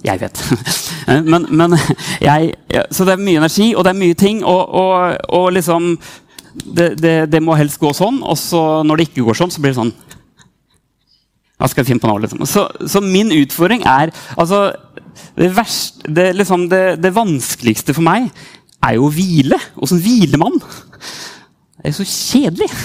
jeg 0.05 0.21
vet. 0.27 0.45
Eh, 1.05 1.21
men, 1.21 1.45
men 1.53 1.75
jeg, 2.25 2.55
så 2.89 3.05
det 3.05 3.13
er 3.13 3.21
mye 3.21 3.37
energi, 3.43 3.75
og 3.77 3.85
det 3.85 3.91
er 3.91 3.99
mye 3.99 4.17
ting. 4.17 4.39
Og, 4.49 4.71
og, 4.73 5.19
og 5.37 5.51
liksom 5.53 5.91
det, 6.55 6.95
det, 6.97 7.13
det, 7.29 7.43
må 7.45 7.59
helst 7.61 7.77
gå 7.83 7.91
sånn. 7.93 8.23
Og 8.25 8.39
så 8.41 8.63
når 8.89 8.97
det 8.97 9.07
ikke 9.11 9.27
går 9.27 9.37
sånn, 9.37 9.53
så 9.53 9.61
blir 9.61 9.75
det 9.75 9.81
sånn 9.83 9.93
hva 11.61 11.69
skal 11.71 11.85
jeg 11.85 11.93
finne 11.93 12.03
på 12.03 12.09
nå? 12.11 12.17
Liksom? 12.25 12.43
Så, 12.51 12.65
så, 12.91 13.01
min 13.05 13.31
utfordring 13.33 13.85
er 13.87 14.11
altså, 14.35 14.67
det, 15.39 15.53
verste, 15.55 16.09
det, 16.13 16.31
liksom, 16.41 16.67
det, 16.73 16.83
det, 17.01 17.13
vanskeligste 17.15 17.95
for 17.95 18.05
meg 18.05 18.27
er 18.85 18.97
jo 18.99 19.07
å 19.07 19.13
hvile. 19.13 19.61
Åssen 19.81 20.03
hviler 20.03 20.41
man? 20.41 20.59
Det 21.85 21.91
er 21.93 21.99
så 22.01 22.09
kjedelig. 22.09 22.71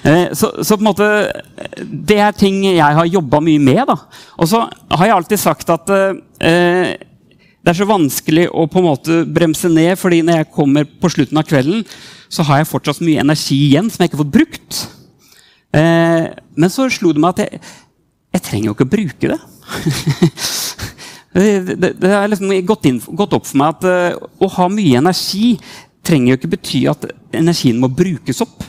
Eh, 0.00 0.30
så, 0.32 0.48
så, 0.64 0.78
på 0.78 0.80
en 0.80 0.86
måte 0.86 1.06
Det 2.08 2.16
er 2.24 2.32
ting 2.32 2.62
jeg 2.64 2.80
har 2.80 3.04
jobba 3.04 3.36
mye 3.44 3.60
med. 3.60 3.82
da. 3.84 3.98
Og 4.40 4.48
så 4.48 4.62
har 4.64 5.04
jeg 5.04 5.12
alltid 5.12 5.40
sagt 5.42 5.68
at 5.74 5.92
eh, 5.92 6.94
det 7.60 7.68
er 7.68 7.76
så 7.76 7.84
vanskelig 7.84 8.46
å 8.48 8.64
på 8.64 8.80
en 8.80 8.86
måte 8.86 9.18
bremse 9.28 9.68
ned, 9.68 9.92
fordi 10.00 10.22
når 10.24 10.40
jeg 10.40 10.48
kommer 10.56 10.88
på 10.88 11.10
slutten 11.12 11.36
av 11.36 11.44
kvelden, 11.44 11.84
så 12.32 12.46
har 12.48 12.62
jeg 12.62 12.70
fortsatt 12.70 13.02
mye 13.04 13.20
energi 13.20 13.58
igjen 13.66 13.92
som 13.92 14.00
jeg 14.00 14.08
ikke 14.08 14.16
har 14.16 14.24
fått 14.24 14.38
brukt. 14.38 14.80
Eh, 15.76 16.24
men 16.56 16.72
så 16.72 16.88
slo 16.88 17.12
det 17.12 17.20
meg 17.20 17.36
at 17.36 17.44
jeg, 17.44 17.60
jeg 18.38 18.46
trenger 18.48 18.70
jo 18.70 18.76
ikke 18.78 18.88
å 18.88 18.94
bruke 18.96 19.34
det. 19.34 19.40
det, 22.00 22.08
har 22.08 22.32
liksom 22.32 22.56
gått, 22.66 22.88
gått, 23.20 23.36
opp 23.36 23.46
for 23.46 23.60
meg 23.60 23.76
at 23.76 23.86
uh, 23.86 24.30
å 24.40 24.48
ha 24.56 24.66
mye 24.72 24.98
energi 24.98 25.52
trenger 26.10 26.34
jo 26.34 26.40
ikke 26.40 26.52
bety 26.56 26.82
at 26.90 27.08
energien 27.38 27.80
må 27.80 27.88
brukes 27.94 28.42
opp. 28.44 28.66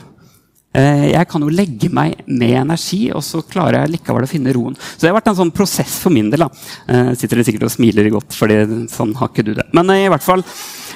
Uh, 0.71 1.10
jeg 1.10 1.27
kan 1.27 1.43
jo 1.43 1.51
legge 1.51 1.89
meg 1.91 2.21
med 2.29 2.53
energi, 2.62 3.10
og 3.12 3.24
så 3.27 3.41
klarer 3.43 3.81
jeg 3.81 3.91
likevel 3.98 4.24
å 4.24 4.29
finne 4.29 4.53
roen. 4.55 4.77
Så 4.79 5.01
det 5.01 5.10
har 5.10 5.17
vært 5.17 5.27
en 5.33 5.39
sånn 5.41 5.55
prosess 5.55 5.98
for 6.00 6.15
min 6.15 6.29
del. 6.31 6.45
da. 6.45 6.50
Uh, 6.88 7.12
sitter 7.17 7.36
dere 7.36 7.48
sikkert 7.50 7.67
og 7.67 7.74
smiler 7.74 8.07
godt, 8.13 8.31
fordi 8.38 8.86
sånn 8.93 9.12
har 9.19 9.33
ikke 9.33 9.48
du 9.50 9.51
det. 9.57 9.67
Men 9.75 9.91
i 9.98 10.07
hvert 10.12 10.25
fall 10.25 10.45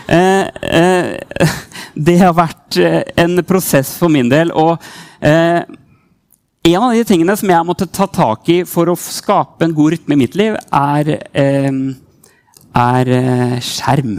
Det 2.06 2.16
har 2.20 2.34
vært 2.38 2.78
en 3.18 3.42
prosess 3.48 3.96
for 3.98 4.14
min 4.14 4.30
del. 4.30 4.52
og 4.54 4.78
en 6.66 6.82
av 6.82 6.96
de 6.98 7.04
tingene 7.06 7.34
som 7.38 7.52
jeg 7.52 7.66
måtte 7.68 7.86
ta 7.94 8.08
tak 8.10 8.48
i 8.50 8.56
for 8.66 8.90
å 8.90 8.96
skape 8.98 9.68
en 9.68 9.74
god 9.78 9.94
rytme 9.94 10.16
i 10.16 10.22
mitt 10.24 10.38
liv, 10.40 10.56
er, 10.74 11.12
eh, 11.38 11.76
er 12.82 13.12
eh, 13.18 13.60
skjerm. 13.62 14.16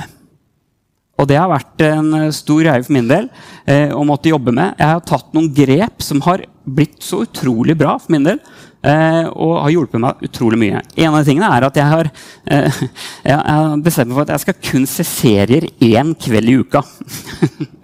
Og 1.16 1.28
det 1.30 1.38
har 1.40 1.48
vært 1.48 1.82
en 1.86 2.10
stor 2.34 2.60
greie 2.60 2.84
for 2.84 2.92
min 2.96 3.08
del 3.08 3.28
eh, 3.64 3.88
å 3.94 4.04
måtte 4.04 4.28
jobbe 4.32 4.52
med. 4.52 4.76
Jeg 4.76 4.92
har 4.92 5.04
tatt 5.08 5.32
noen 5.36 5.48
grep 5.56 6.04
som 6.04 6.20
har 6.26 6.44
blitt 6.66 7.00
så 7.04 7.22
utrolig 7.24 7.76
bra 7.78 7.94
for 8.02 8.12
min 8.12 8.26
del. 8.26 8.40
Eh, 8.86 9.24
og 9.32 9.56
har 9.64 9.72
hjulpet 9.72 10.02
meg 10.02 10.26
utrolig 10.28 10.58
mye. 10.60 10.82
En 10.94 11.14
av 11.14 11.22
de 11.22 11.30
tingene 11.30 11.48
er 11.56 11.66
at 11.66 11.80
jeg 11.80 11.90
har, 11.90 12.10
eh, 12.52 12.82
jeg 13.30 13.38
har 13.38 13.80
bestemt 13.82 14.12
meg 14.12 14.18
for 14.18 14.26
at 14.26 14.34
jeg 14.36 14.44
skal 14.44 14.60
kun 14.68 14.86
se 14.90 15.06
serier 15.08 15.70
én 15.82 16.12
kveld 16.20 16.52
i 16.52 16.60
uka. 16.62 16.84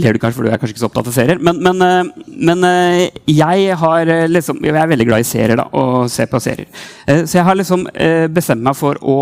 ler 0.00 0.14
du 0.14 0.20
kanskje, 0.22 0.38
for 0.38 0.46
du 0.46 0.50
er 0.50 0.58
kanskje 0.58 0.74
ikke 0.74 0.82
så 0.82 0.88
opptatt 0.88 1.08
av 1.10 1.14
serier. 1.14 1.40
Men, 1.44 1.60
men, 1.62 1.82
eh, 1.84 2.30
men 2.48 2.66
eh, 2.68 3.20
jeg, 3.30 3.76
har 3.80 4.10
eh, 4.10 4.26
liksom, 4.30 4.60
jeg 4.64 4.74
er 4.74 4.90
veldig 4.90 5.06
glad 5.08 5.22
i 5.22 5.28
serier 5.28 5.60
da, 5.60 5.68
og 5.78 6.08
ser 6.12 6.30
på 6.30 6.40
serier. 6.42 6.68
Så 7.06 7.38
jeg 7.38 7.46
har 7.46 7.58
liksom 7.58 7.86
bestemt 8.34 8.64
meg 8.64 8.76
for 8.78 8.98
å 9.00 9.16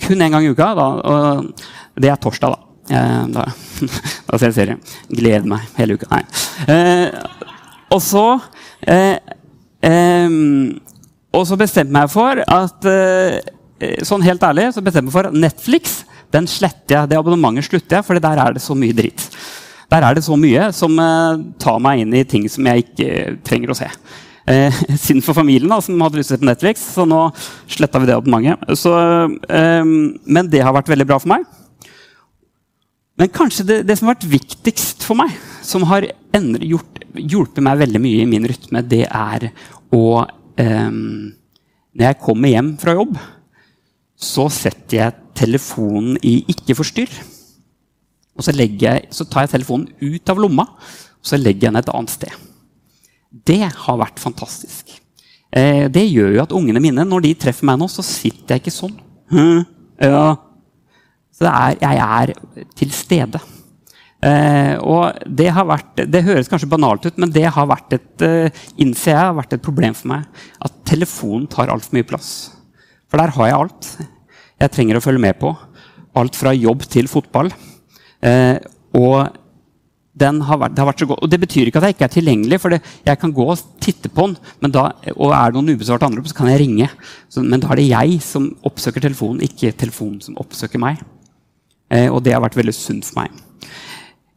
kun 0.00 0.24
én 0.24 0.32
gang 0.32 0.46
i 0.46 0.52
uka. 0.54 0.70
Da, 0.78 0.88
og 1.12 2.00
det 2.00 2.12
er 2.12 2.20
torsdag, 2.22 2.56
da. 2.56 2.64
Da, 2.88 3.44
da 4.30 4.38
ser 4.38 4.48
jeg 4.48 4.56
serie. 4.56 4.78
Gleder 5.12 5.48
meg 5.50 5.66
hele 5.76 5.98
uka. 5.98 6.08
Nei. 6.14 6.22
Og 7.92 8.00
så 8.04 8.24
Og 11.38 11.44
så 11.48 11.58
bestemte 11.60 11.90
jeg 11.90 11.96
meg 11.98 12.12
for 12.12 12.40
at 12.40 12.88
Sånn 14.08 14.24
helt 14.24 14.42
ærlig 14.42 14.72
så 14.74 14.82
bestemte 14.82 15.04
jeg 15.04 15.10
meg 15.10 15.14
for 15.14 15.28
at 15.28 15.36
Netflix 15.36 16.00
den 16.34 16.48
sletter 16.50 16.94
jeg. 16.96 17.10
Det 17.10 17.18
abonnementet 17.18 17.68
slutter 17.68 17.98
jeg, 17.98 18.04
for 18.04 18.20
der 18.20 18.42
er 18.42 18.56
det 18.56 18.62
så 18.64 18.76
mye 18.76 18.96
dritt. 18.96 19.28
Der 19.88 20.04
er 20.04 20.16
det 20.16 20.24
så 20.26 20.36
mye 20.36 20.68
som 20.76 20.98
uh, 21.00 21.40
tar 21.60 21.78
meg 21.80 22.02
inn 22.02 22.16
i 22.16 22.24
ting 22.28 22.44
som 22.52 22.66
jeg 22.68 22.84
ikke 22.84 23.38
trenger 23.46 23.72
å 23.72 23.78
se. 23.78 23.88
Eh, 24.48 24.82
Synd 25.04 25.24
for 25.24 25.36
familien, 25.36 25.70
da, 25.70 25.80
som 25.84 26.00
hadde 26.04 26.20
lyst 26.20 26.32
til 26.32 26.36
å 26.36 26.38
se 26.38 26.44
på 26.44 26.50
Netflix, 26.50 26.84
så 26.96 27.06
nå 27.08 27.22
sletta 27.70 28.00
vi 28.02 28.10
det 28.10 28.18
mange. 28.28 28.56
Så, 28.76 28.92
uh, 28.92 29.94
men 30.24 30.52
det 30.52 30.64
har 30.64 30.76
vært 30.76 30.92
veldig 30.92 31.08
bra 31.08 31.20
for 31.22 31.32
meg. 31.32 31.48
Men 33.18 33.32
kanskje 33.34 33.66
det, 33.66 33.80
det, 33.88 33.96
som 33.98 34.06
har 34.06 34.14
vært 34.14 34.28
viktigst 34.30 35.02
for 35.06 35.18
meg, 35.18 35.32
som 35.66 35.82
har 35.90 36.06
endre, 36.36 36.68
gjort, 36.68 37.00
hjulpet 37.18 37.64
meg 37.66 37.80
veldig 37.80 38.02
mye 38.04 38.22
i 38.22 38.28
min 38.30 38.46
rytme, 38.46 38.84
det 38.86 39.06
er 39.08 39.48
å 39.96 40.04
eh, 40.60 40.90
Når 41.98 42.04
jeg 42.04 42.18
kommer 42.22 42.52
hjem 42.52 42.68
fra 42.78 42.94
jobb, 42.94 43.16
så 44.14 44.46
setter 44.52 45.00
jeg 45.00 45.16
telefonen 45.38 46.18
i 46.22 46.44
'ikke 46.46 46.76
forstyrr'. 46.78 47.18
Og 48.38 48.46
så, 48.46 48.54
jeg, 48.54 49.08
så, 49.10 49.26
tar 49.26 49.44
jeg 49.44 49.56
telefonen 49.56 49.88
ut 49.98 50.30
av 50.30 50.38
lomma 50.38 50.68
og 51.18 51.26
så 51.26 51.38
legger 51.40 51.66
jeg 51.66 51.72
den 51.72 51.80
et 51.80 51.92
annet 51.92 52.14
sted. 52.14 52.46
Det 53.28 53.60
har 53.66 54.00
vært 54.00 54.22
fantastisk. 54.22 54.94
Eh, 55.50 55.86
det 55.92 56.06
gjør 56.06 56.36
jo 56.36 56.42
at 56.44 56.54
ungene 56.56 56.82
mine, 56.82 57.04
når 57.04 57.26
de 57.26 57.34
treffer 57.42 57.66
meg 57.68 57.80
nå, 57.80 57.88
så 57.90 58.04
sitter 58.06 58.56
jeg 58.56 58.64
ikke 58.64 58.76
sånn. 58.76 58.94
Hm, 59.32 59.64
ja. 60.06 60.24
Så 61.34 61.50
er, 61.50 61.76
jeg 61.82 62.02
er 62.04 62.32
til 62.78 62.94
stede. 62.94 63.42
Eh, 64.18 64.74
og 64.82 65.14
det 65.30 65.46
har 65.54 65.62
vært 65.68 66.00
Det 66.10 66.24
høres 66.26 66.48
kanskje 66.50 66.66
banalt 66.72 67.04
ut, 67.06 67.20
men 67.22 67.30
det 67.30 67.44
har 67.54 67.68
vært 67.70 67.94
et, 67.94 68.24
eh, 68.26 68.62
innser 68.76 69.12
jeg, 69.12 69.20
har 69.20 69.36
vært 69.36 69.54
et 69.54 69.62
problem 69.62 69.94
for 69.94 70.14
meg. 70.14 70.26
At 70.64 70.74
telefonen 70.88 71.46
tar 71.50 71.70
altfor 71.70 71.98
mye 71.98 72.08
plass. 72.08 72.30
For 73.08 73.20
der 73.20 73.34
har 73.34 73.50
jeg 73.50 73.58
alt 73.58 73.90
jeg 74.58 74.72
trenger 74.74 74.98
å 74.98 75.02
følge 75.04 75.22
med 75.22 75.38
på. 75.38 75.52
Alt 76.18 76.34
fra 76.34 76.50
jobb 76.56 76.82
til 76.90 77.06
fotball. 77.06 77.52
Eh, 78.24 78.56
og 78.98 79.28
har 80.18 80.58
vært, 80.58 80.74
det 80.74 80.82
har 80.82 80.88
vært 80.88 81.02
så 81.02 81.06
god. 81.06 81.20
Og 81.22 81.30
det 81.30 81.40
betyr 81.40 81.68
ikke 81.68 81.78
at 81.78 81.88
jeg 81.88 81.94
ikke 81.96 82.06
er 82.08 82.14
tilgjengelig, 82.14 82.60
for 82.60 82.74
det, 82.74 82.80
jeg 83.06 83.18
kan 83.20 83.32
gå 83.32 83.44
og 83.52 83.58
titte 83.80 84.08
på 84.10 84.26
den. 84.26 84.72
Da, 84.72 84.88
og 85.14 85.32
er 85.32 85.52
det 85.52 85.58
noen 85.58 85.76
ubesvarte 85.76 86.08
andre, 86.08 86.24
så 86.26 86.34
kan 86.34 86.50
jeg 86.50 86.62
ringe. 86.64 86.88
Så, 87.30 87.42
men 87.42 87.60
da 87.62 87.70
er 87.70 87.82
det 87.82 87.90
jeg 87.90 88.18
som 88.24 88.48
oppsøker 88.66 89.04
telefonen, 89.04 89.44
ikke 89.46 89.72
telefonen 89.78 90.20
som 90.24 90.38
oppsøker 90.40 90.82
meg. 90.82 91.02
Eh, 91.90 92.08
og 92.10 92.22
det 92.24 92.34
har 92.34 92.42
vært 92.42 92.58
veldig 92.58 92.74
sunt 92.74 93.06
for 93.06 93.22
meg. 93.22 93.44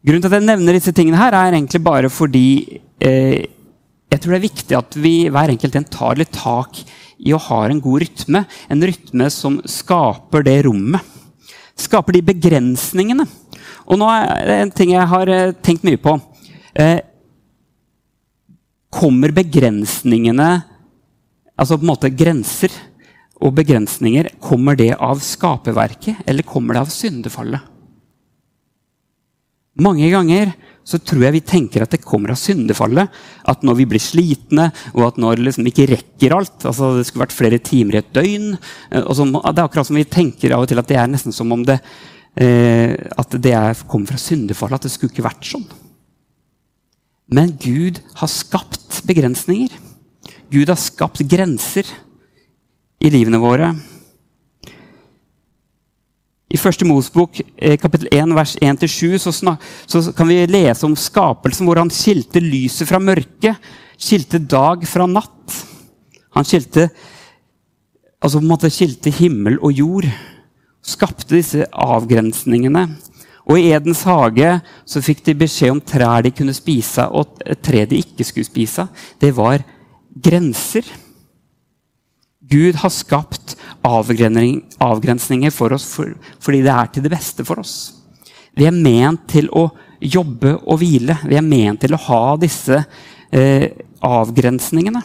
Grunnen 0.02 0.22
til 0.22 0.32
at 0.32 0.38
jeg 0.40 0.48
nevner 0.48 0.78
disse 0.78 0.94
tingene, 0.94 1.20
her 1.20 1.34
er 1.38 1.54
egentlig 1.54 1.82
bare 1.84 2.08
fordi 2.10 2.80
eh, 3.02 3.44
jeg 4.10 4.20
tror 4.20 4.34
det 4.34 4.38
er 4.40 4.48
viktig 4.48 4.76
at 4.76 4.96
vi 4.98 5.14
hver 5.32 5.52
enkelt 5.52 5.76
en 5.78 5.86
tar 5.88 6.18
litt 6.18 6.32
tak 6.34 6.80
i 7.22 7.30
å 7.34 7.40
ha 7.40 7.60
en 7.68 7.80
god 7.82 8.02
rytme. 8.02 8.42
En 8.72 8.82
rytme 8.82 9.28
som 9.30 9.60
skaper 9.68 10.44
det 10.46 10.58
rommet. 10.66 11.06
Skaper 11.78 12.18
de 12.18 12.26
begrensningene 12.32 13.24
og 13.86 13.98
nå 14.00 14.08
er 14.12 14.46
det 14.48 14.58
en 14.58 14.74
ting 14.74 14.94
jeg 14.94 15.08
har 15.14 15.32
eh, 15.32 15.54
tenkt 15.64 15.86
mye 15.86 16.00
på. 16.00 16.16
Eh, 16.74 17.00
kommer 18.92 19.32
begrensningene 19.34 20.50
Altså 21.52 21.76
på 21.76 21.84
en 21.84 21.90
måte 21.92 22.08
grenser 22.16 22.72
og 23.42 23.52
begrensninger, 23.54 24.30
kommer 24.42 24.74
det 24.78 24.94
av 24.96 25.20
skaperverket, 25.22 26.22
eller 26.26 26.46
kommer 26.48 26.74
det 26.74 26.80
av 26.80 26.90
syndefallet? 26.90 27.68
Mange 29.82 30.08
ganger 30.12 30.52
så 30.84 30.98
tror 31.00 31.22
jeg 31.24 31.36
vi 31.36 31.42
tenker 31.46 31.84
at 31.84 31.94
det 31.94 32.02
kommer 32.04 32.34
av 32.34 32.40
syndefallet. 32.40 33.08
At 33.48 33.62
når 33.64 33.78
vi 33.78 33.86
blir 33.88 34.02
slitne, 34.02 34.68
og 34.92 35.06
at 35.06 35.20
når 35.22 35.40
liksom 35.46 35.68
ikke 35.70 35.86
rekker 35.92 36.34
alt 36.36 36.66
altså 36.68 36.90
Det 36.98 37.06
skulle 37.08 37.24
vært 37.24 37.36
flere 37.36 37.60
timer 37.62 37.96
i 37.96 38.00
et 38.02 38.10
døgn. 38.14 38.48
Eh, 38.90 39.12
så, 39.14 39.24
det 39.24 39.52
er 39.54 39.64
akkurat 39.64 39.88
som 39.88 40.00
vi 40.00 40.04
tenker 40.04 40.52
av 40.52 40.66
og 40.66 40.72
til 40.72 40.82
at 40.82 40.90
det 40.90 40.98
er 41.00 41.08
nesten 41.10 41.34
som 41.34 41.54
om 41.54 41.64
det 41.66 41.78
at 42.32 43.34
det 43.44 43.52
kommer 43.84 44.08
fra 44.08 44.16
syndefallet, 44.16 44.78
at 44.80 44.86
det 44.86 44.92
skulle 44.94 45.12
ikke 45.12 45.26
vært 45.26 45.44
sånn. 45.44 45.66
Men 47.32 47.54
Gud 47.60 48.00
har 48.18 48.30
skapt 48.30 49.02
begrensninger. 49.08 49.72
Gud 50.52 50.68
har 50.68 50.80
skapt 50.80 51.22
grenser 51.28 51.88
i 53.02 53.10
livene 53.12 53.40
våre. 53.40 53.72
I 56.52 56.60
første 56.60 56.84
Mosbok 56.84 57.38
eh, 57.40 57.78
kapittel 57.80 58.10
1, 58.12 58.34
vers 58.36 58.52
1-7 58.60 59.16
så, 59.22 59.32
så 59.32 60.02
kan 60.12 60.28
vi 60.28 60.42
lese 60.50 60.84
om 60.84 60.96
skapelsen 60.98 61.64
hvor 61.64 61.80
han 61.80 61.92
skilte 61.92 62.42
lyset 62.44 62.90
fra 62.90 63.00
mørket, 63.00 63.56
skilte 63.96 64.42
dag 64.42 64.84
fra 64.88 65.06
natt. 65.08 65.56
Han 66.36 66.44
skilte, 66.48 66.90
altså 68.20 68.68
skilte 68.68 69.12
himmel 69.16 69.56
og 69.62 69.72
jord 69.72 70.10
skapte 70.82 71.38
disse 71.38 71.66
avgrensningene. 71.70 72.86
Og 73.50 73.58
I 73.58 73.72
Edens 73.74 74.04
hage 74.06 74.54
så 74.86 75.02
fikk 75.02 75.24
de 75.26 75.38
beskjed 75.42 75.74
om 75.74 75.80
trær 75.82 76.22
de 76.26 76.30
kunne 76.34 76.54
spise, 76.54 77.06
og 77.10 77.40
tre 77.62 77.84
de 77.90 78.02
ikke 78.02 78.26
skulle 78.26 78.46
spise. 78.46 78.86
Det 79.18 79.32
var 79.34 79.64
grenser. 80.12 80.86
Gud 82.52 82.76
har 82.82 82.92
skapt 82.92 83.56
avgrensninger 83.82 85.54
for 85.54 85.74
oss 85.74 85.86
for, 85.88 86.12
fordi 86.42 86.62
det 86.66 86.74
er 86.74 86.92
til 86.92 87.06
det 87.06 87.14
beste 87.14 87.46
for 87.46 87.62
oss. 87.62 87.76
Vi 88.54 88.66
er 88.68 88.76
ment 88.76 89.24
til 89.32 89.48
å 89.56 89.70
jobbe 90.02 90.58
og 90.66 90.78
hvile. 90.82 91.16
Vi 91.24 91.38
er 91.38 91.46
ment 91.46 91.80
til 91.82 91.94
å 91.96 92.02
ha 92.08 92.22
disse 92.40 92.82
eh, 93.32 93.70
avgrensningene. 94.04 95.02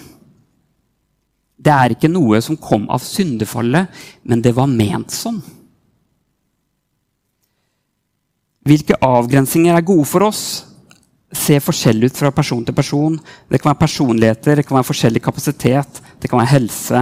Det 1.58 1.74
er 1.74 1.94
ikke 1.96 2.12
noe 2.12 2.42
som 2.44 2.60
kom 2.60 2.86
av 2.94 3.02
syndefallet, 3.02 3.88
men 4.30 4.44
det 4.44 4.54
var 4.58 4.70
ment 4.70 5.14
sånn. 5.14 5.40
Hvilke 8.68 8.98
avgrensinger 9.04 9.78
er 9.78 9.86
gode 9.86 10.08
for 10.10 10.28
oss? 10.28 10.48
ser 11.36 11.64
forskjellig 11.64 12.12
ut 12.12 12.20
fra 12.20 12.32
person 12.32 12.64
til 12.66 12.76
person. 12.76 13.18
Det 13.50 13.60
kan 13.60 13.74
være 13.74 13.84
personligheter, 13.84 14.60
det 14.60 14.68
kan 14.68 14.78
være 14.80 14.88
forskjellig 14.88 15.24
kapasitet, 15.24 16.02
det 16.22 16.30
kan 16.30 16.40
være 16.40 16.54
helse. 16.54 17.02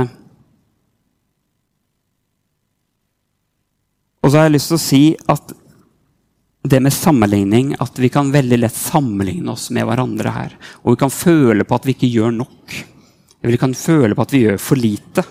Og 4.26 4.32
så 4.32 4.40
har 4.40 4.48
jeg 4.48 4.56
lyst 4.56 4.72
til 4.72 4.80
å 4.80 4.82
si 4.82 5.04
at 5.30 5.54
det 6.66 6.82
med 6.82 6.94
sammenligning, 6.94 7.76
at 7.78 8.00
vi 8.02 8.10
kan 8.10 8.34
veldig 8.34 8.58
lett 8.58 8.74
sammenligne 8.74 9.54
oss 9.54 9.68
med 9.70 9.86
hverandre 9.86 10.32
her. 10.34 10.56
Og 10.82 10.96
vi 10.96 11.02
kan 11.04 11.14
føle 11.14 11.68
på 11.68 11.78
at 11.78 11.86
vi 11.86 11.94
ikke 11.94 12.10
gjør 12.10 12.34
nok. 12.34 12.78
Vi 13.46 13.60
kan 13.62 13.76
føle 13.78 14.18
på 14.18 14.26
at 14.26 14.34
vi 14.34 14.42
gjør 14.48 14.58
for 14.58 14.82
lite. 14.82 15.22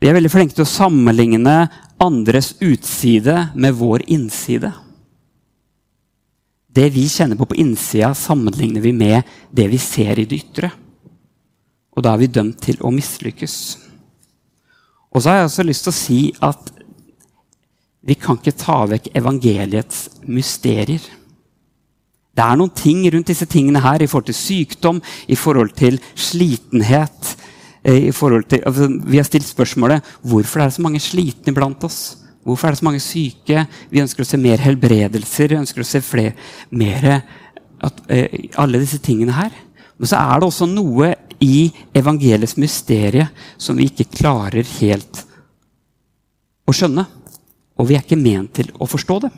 Vi 0.00 0.08
er 0.08 0.16
veldig 0.16 0.30
flinke 0.32 0.56
til 0.56 0.64
å 0.64 0.70
sammenligne 0.70 1.58
andres 2.00 2.54
utside 2.60 3.48
med 3.54 3.74
vår 3.74 4.02
innside. 4.06 4.72
Det 6.72 6.88
vi 6.94 7.08
kjenner 7.08 7.36
på 7.36 7.48
på 7.50 7.58
innsida, 7.60 8.14
sammenligner 8.14 8.80
vi 8.80 8.92
med 8.92 9.22
det 9.50 9.68
vi 9.68 9.78
ser 9.78 10.18
i 10.18 10.24
det 10.24 10.38
ytre. 10.38 10.70
Og 11.96 12.04
da 12.06 12.14
er 12.14 12.22
vi 12.22 12.30
dømt 12.30 12.60
til 12.62 12.78
å 12.80 12.92
mislykkes. 12.94 13.56
Og 15.10 15.22
så 15.22 15.30
har 15.30 15.40
jeg 15.40 15.48
også 15.50 15.66
lyst 15.66 15.86
til 15.86 15.92
å 15.92 15.98
si 15.98 16.20
at 16.46 16.70
vi 18.06 18.16
kan 18.16 18.38
ikke 18.38 18.56
ta 18.56 18.78
vekk 18.88 19.10
evangeliets 19.18 20.06
mysterier. 20.30 21.02
Det 22.30 22.46
er 22.46 22.56
noen 22.56 22.72
ting 22.72 23.02
rundt 23.12 23.28
disse 23.28 23.48
tingene 23.50 23.82
her 23.84 24.00
i 24.00 24.08
forhold 24.08 24.30
til 24.30 24.38
sykdom, 24.38 25.02
i 25.28 25.36
forhold 25.36 25.74
til 25.76 25.98
slitenhet, 26.14 27.34
i 27.84 28.10
forhold 28.12 28.44
til, 28.48 28.62
altså, 28.66 28.88
Vi 29.06 29.16
har 29.16 29.24
stilt 29.24 29.48
spørsmålet 29.48 30.04
hvorfor 30.22 30.60
er 30.60 30.68
det 30.68 30.76
så 30.76 30.82
mange 30.82 31.00
slitne 31.00 31.54
blant 31.54 31.84
oss. 31.84 32.16
Hvorfor 32.44 32.68
er 32.68 32.72
det 32.72 32.80
så 32.80 32.84
mange 32.84 33.00
syke? 33.00 33.66
Vi 33.90 34.00
ønsker 34.00 34.24
å 34.24 34.28
se 34.28 34.36
mer 34.40 34.60
helbredelser. 34.60 35.48
Vi 35.48 35.60
ønsker 35.60 35.80
å 35.80 35.88
se 35.88 36.00
flere, 36.00 36.34
mer 36.70 37.22
at, 37.80 38.00
eh, 38.08 38.48
alle 38.56 38.80
disse 38.80 38.98
tingene 38.98 39.32
her. 39.32 39.50
Men 39.98 40.08
så 40.08 40.16
er 40.16 40.40
det 40.40 40.48
også 40.48 40.68
noe 40.68 41.14
i 41.40 41.72
evangeliets 41.94 42.56
mysterie 42.56 43.28
som 43.58 43.76
vi 43.76 43.88
ikke 43.88 44.10
klarer 44.12 44.64
helt 44.80 45.24
å 46.68 46.72
skjønne. 46.72 47.06
Og 47.78 47.88
vi 47.88 47.96
er 47.96 48.04
ikke 48.04 48.20
ment 48.20 48.52
til 48.54 48.70
å 48.78 48.88
forstå 48.88 49.20
det. 49.24 49.30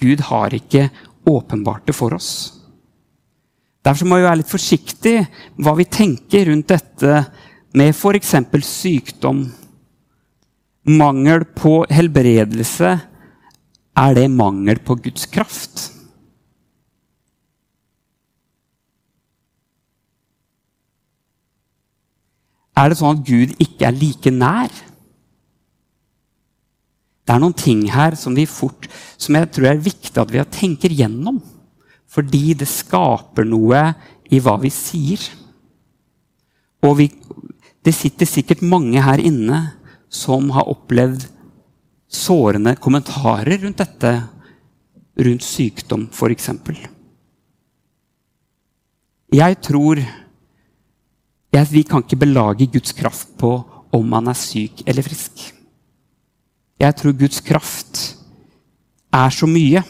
Gud 0.00 0.20
har 0.30 0.50
ikke 0.50 0.90
åpenbart 1.26 1.86
det 1.86 1.94
for 1.94 2.14
oss. 2.14 2.60
Derfor 3.84 4.08
må 4.08 4.16
vi 4.16 4.24
være 4.24 4.40
litt 4.40 4.52
forsiktige 4.52 5.26
hva 5.60 5.74
vi 5.76 5.84
tenker 5.84 6.48
rundt 6.48 6.70
dette 6.72 7.18
med 7.76 7.92
f.eks. 7.92 8.32
sykdom. 8.64 9.44
Mangel 10.88 11.44
på 11.56 11.82
helbredelse. 11.92 12.94
Er 13.94 14.16
det 14.16 14.30
mangel 14.32 14.80
på 14.84 14.96
Guds 15.04 15.28
kraft? 15.30 15.90
Er 22.74 22.90
det 22.90 22.98
sånn 22.98 23.20
at 23.20 23.26
Gud 23.28 23.54
ikke 23.62 23.86
er 23.86 23.94
like 23.94 24.32
nær? 24.34 24.72
Det 27.24 27.32
er 27.32 27.40
noen 27.40 27.56
ting 27.56 27.84
her 27.92 28.16
som, 28.20 28.34
fort, 28.50 28.88
som 29.16 29.36
jeg 29.38 29.48
tror 29.54 29.70
er 29.70 29.84
viktig 29.84 30.20
at 30.20 30.32
vi 30.32 30.42
tenker 30.52 30.92
gjennom. 30.92 31.38
Fordi 32.14 32.54
det 32.54 32.70
skaper 32.70 33.46
noe 33.48 33.80
i 34.30 34.38
hva 34.42 34.54
vi 34.62 34.70
sier. 34.72 35.22
Og 36.84 36.98
vi, 37.00 37.08
det 37.82 37.94
sitter 37.96 38.28
sikkert 38.28 38.62
mange 38.62 39.02
her 39.02 39.22
inne 39.22 39.60
som 40.14 40.50
har 40.54 40.70
opplevd 40.70 41.26
sårende 42.14 42.76
kommentarer 42.78 43.58
rundt 43.64 43.80
dette, 43.82 44.12
rundt 45.18 45.46
sykdom 45.46 46.06
f.eks. 46.12 46.50
Jeg 49.34 49.58
tror 49.66 49.98
jeg, 51.54 51.66
Vi 51.70 51.82
kan 51.86 52.02
ikke 52.02 52.18
belage 52.18 52.66
Guds 52.66 52.92
kraft 52.92 53.28
på 53.38 53.50
om 53.94 54.06
man 54.10 54.26
er 54.26 54.38
syk 54.38 54.82
eller 54.86 55.06
frisk. 55.06 55.52
Jeg 56.82 56.96
tror 56.98 57.14
Guds 57.14 57.38
kraft 57.40 58.00
er 59.14 59.30
så 59.30 59.46
mye. 59.46 59.84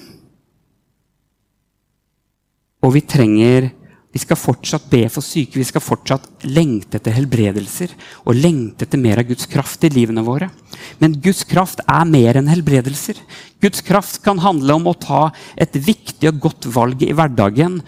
Og 2.85 2.92
vi 2.97 3.03
trenger 3.09 3.70
Vi 4.14 4.20
skal 4.23 4.38
fortsatt 4.38 4.85
be 4.92 5.01
for 5.11 5.27
syke, 5.27 5.59
vi 5.59 5.66
skal 5.66 5.83
fortsatt 5.83 6.44
lengte 6.47 7.01
etter 7.01 7.16
helbredelser 7.16 7.90
og 8.23 8.37
lengte 8.38 8.87
etter 8.87 9.01
mer 9.03 9.18
av 9.18 9.27
Guds 9.27 9.49
kraft 9.51 9.83
i 9.83 9.90
livene 9.90 10.23
våre. 10.23 10.53
Men 11.01 11.16
Guds 11.18 11.40
kraft 11.51 11.83
er 11.83 12.05
mer 12.07 12.38
enn 12.38 12.47
helbredelser. 12.47 13.18
Guds 13.59 13.83
kraft 13.83 14.20
kan 14.23 14.38
handle 14.38 14.77
om 14.79 14.87
å 14.87 14.94
ta 14.94 15.25
et 15.59 15.75
viktig 15.75 16.31
og 16.31 16.38
godt 16.47 16.68
valg 16.77 17.03
i 17.03 17.11
hverdagen 17.11 17.81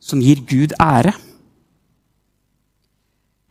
som 0.00 0.24
gir 0.24 0.40
Gud 0.48 0.72
ære. 0.80 1.12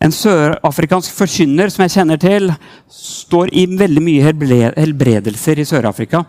En 0.01 0.17
sørafrikansk 0.17 1.13
forkynner 1.13 1.69
som 1.69 1.85
jeg 1.85 1.95
kjenner 1.99 2.17
til, 2.17 2.49
står 2.89 3.53
i 3.53 3.67
veldig 3.69 4.03
mye 4.09 4.33
helbredelser 4.73 5.61
i 5.61 5.69
Sør-Afrika. 5.69 6.25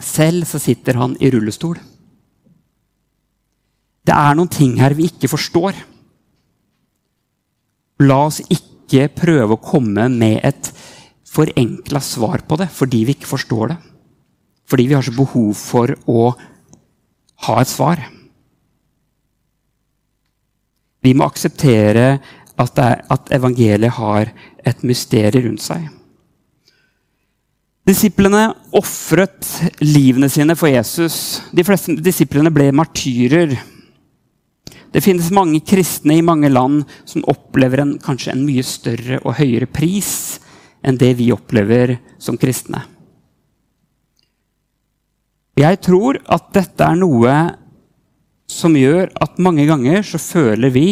Selv 0.00 0.48
så 0.48 0.56
sitter 0.62 0.96
han 1.04 1.20
i 1.20 1.28
rullestol. 1.36 1.76
Det 4.08 4.16
er 4.16 4.36
noen 4.38 4.48
ting 4.48 4.78
her 4.80 4.94
vi 4.96 5.10
ikke 5.10 5.28
forstår. 5.28 5.76
La 8.08 8.22
oss 8.28 8.40
ikke 8.48 9.10
prøve 9.12 9.58
å 9.58 9.60
komme 9.60 10.06
med 10.08 10.40
et 10.48 10.70
forenkla 11.28 12.00
svar 12.00 12.46
på 12.48 12.56
det 12.56 12.70
fordi 12.72 13.02
vi 13.04 13.18
ikke 13.18 13.28
forstår 13.28 13.74
det. 13.74 13.78
Fordi 14.68 14.86
vi 14.88 14.96
har 14.96 15.04
så 15.04 15.12
behov 15.16 15.52
for 15.56 15.92
å 16.08 16.30
ha 17.48 17.60
et 17.60 17.70
svar. 17.70 18.00
Vi 21.04 21.14
må 21.14 21.28
akseptere 21.28 22.08
at, 22.58 22.80
er, 22.82 23.04
at 23.12 23.30
evangeliet 23.32 23.96
har 24.00 24.32
et 24.66 24.84
mysterium 24.88 25.50
rundt 25.50 25.64
seg. 25.64 25.86
Disiplene 27.88 28.50
ofret 28.76 29.46
livene 29.80 30.28
sine 30.32 30.56
for 30.58 30.68
Jesus. 30.68 31.40
De 31.56 31.64
fleste 31.64 31.94
disiplene 32.04 32.52
ble 32.52 32.68
martyrer. 32.76 33.54
Det 34.92 35.02
finnes 35.04 35.30
mange 35.34 35.60
kristne 35.60 36.16
i 36.16 36.24
mange 36.24 36.48
land 36.48 36.84
som 37.04 37.26
opplever 37.28 37.82
en, 37.82 37.96
kanskje 38.00 38.32
en 38.32 38.44
mye 38.46 38.64
større 38.64 39.20
og 39.22 39.36
høyere 39.40 39.68
pris 39.68 40.38
enn 40.84 40.96
det 41.00 41.12
vi 41.18 41.28
opplever 41.34 41.98
som 42.22 42.38
kristne. 42.40 42.80
Jeg 45.58 45.80
tror 45.82 46.20
at 46.30 46.52
dette 46.54 46.86
er 46.86 46.98
noe 47.00 47.34
som 48.48 48.76
gjør 48.78 49.10
at 49.20 49.40
mange 49.42 49.66
ganger 49.68 50.04
så 50.06 50.20
føler 50.22 50.72
vi 50.72 50.86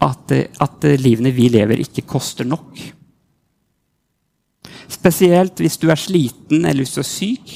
at, 0.00 0.32
at 0.32 0.86
livene 1.00 1.32
vi 1.34 1.48
lever, 1.52 1.80
ikke 1.82 2.06
koster 2.08 2.46
nok. 2.46 2.78
Spesielt 4.90 5.60
hvis 5.62 5.78
du 5.80 5.88
er 5.90 6.00
sliten 6.00 6.64
eller 6.64 6.84
hvis 6.84 6.94
du 6.94 7.02
er 7.02 7.08
syk. 7.08 7.52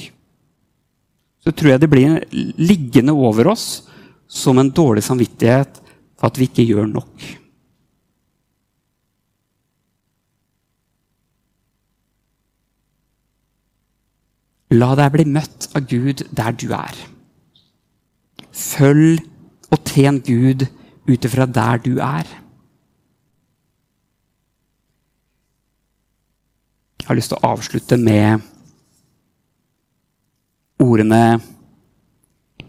Så 1.45 1.53
tror 1.53 1.75
jeg 1.75 1.83
det 1.83 1.91
blir 1.91 2.19
liggende 2.57 3.13
over 3.13 3.53
oss 3.53 3.85
som 4.25 4.57
en 4.57 4.73
dårlig 4.73 5.05
samvittighet 5.05 5.84
at 6.25 6.39
vi 6.39 6.47
ikke 6.49 6.65
gjør 6.65 6.87
nok. 6.89 7.25
La 14.75 14.95
deg 14.97 15.11
bli 15.13 15.25
møtt 15.29 15.69
av 15.77 15.85
Gud 15.87 16.25
der 16.35 16.55
du 16.57 16.71
er. 16.75 16.97
Følg 18.55 19.21
og 19.71 19.83
tjen 19.87 20.19
Gud 20.25 20.65
ut 21.07 21.27
ifra 21.27 21.45
der 21.45 21.79
du 21.85 21.93
er. 22.01 22.25
Jeg 26.99 27.11
har 27.11 27.17
lyst 27.19 27.29
til 27.29 27.37
å 27.37 27.51
avslutte 27.53 27.97
med 28.01 28.41
ordene 30.81 31.37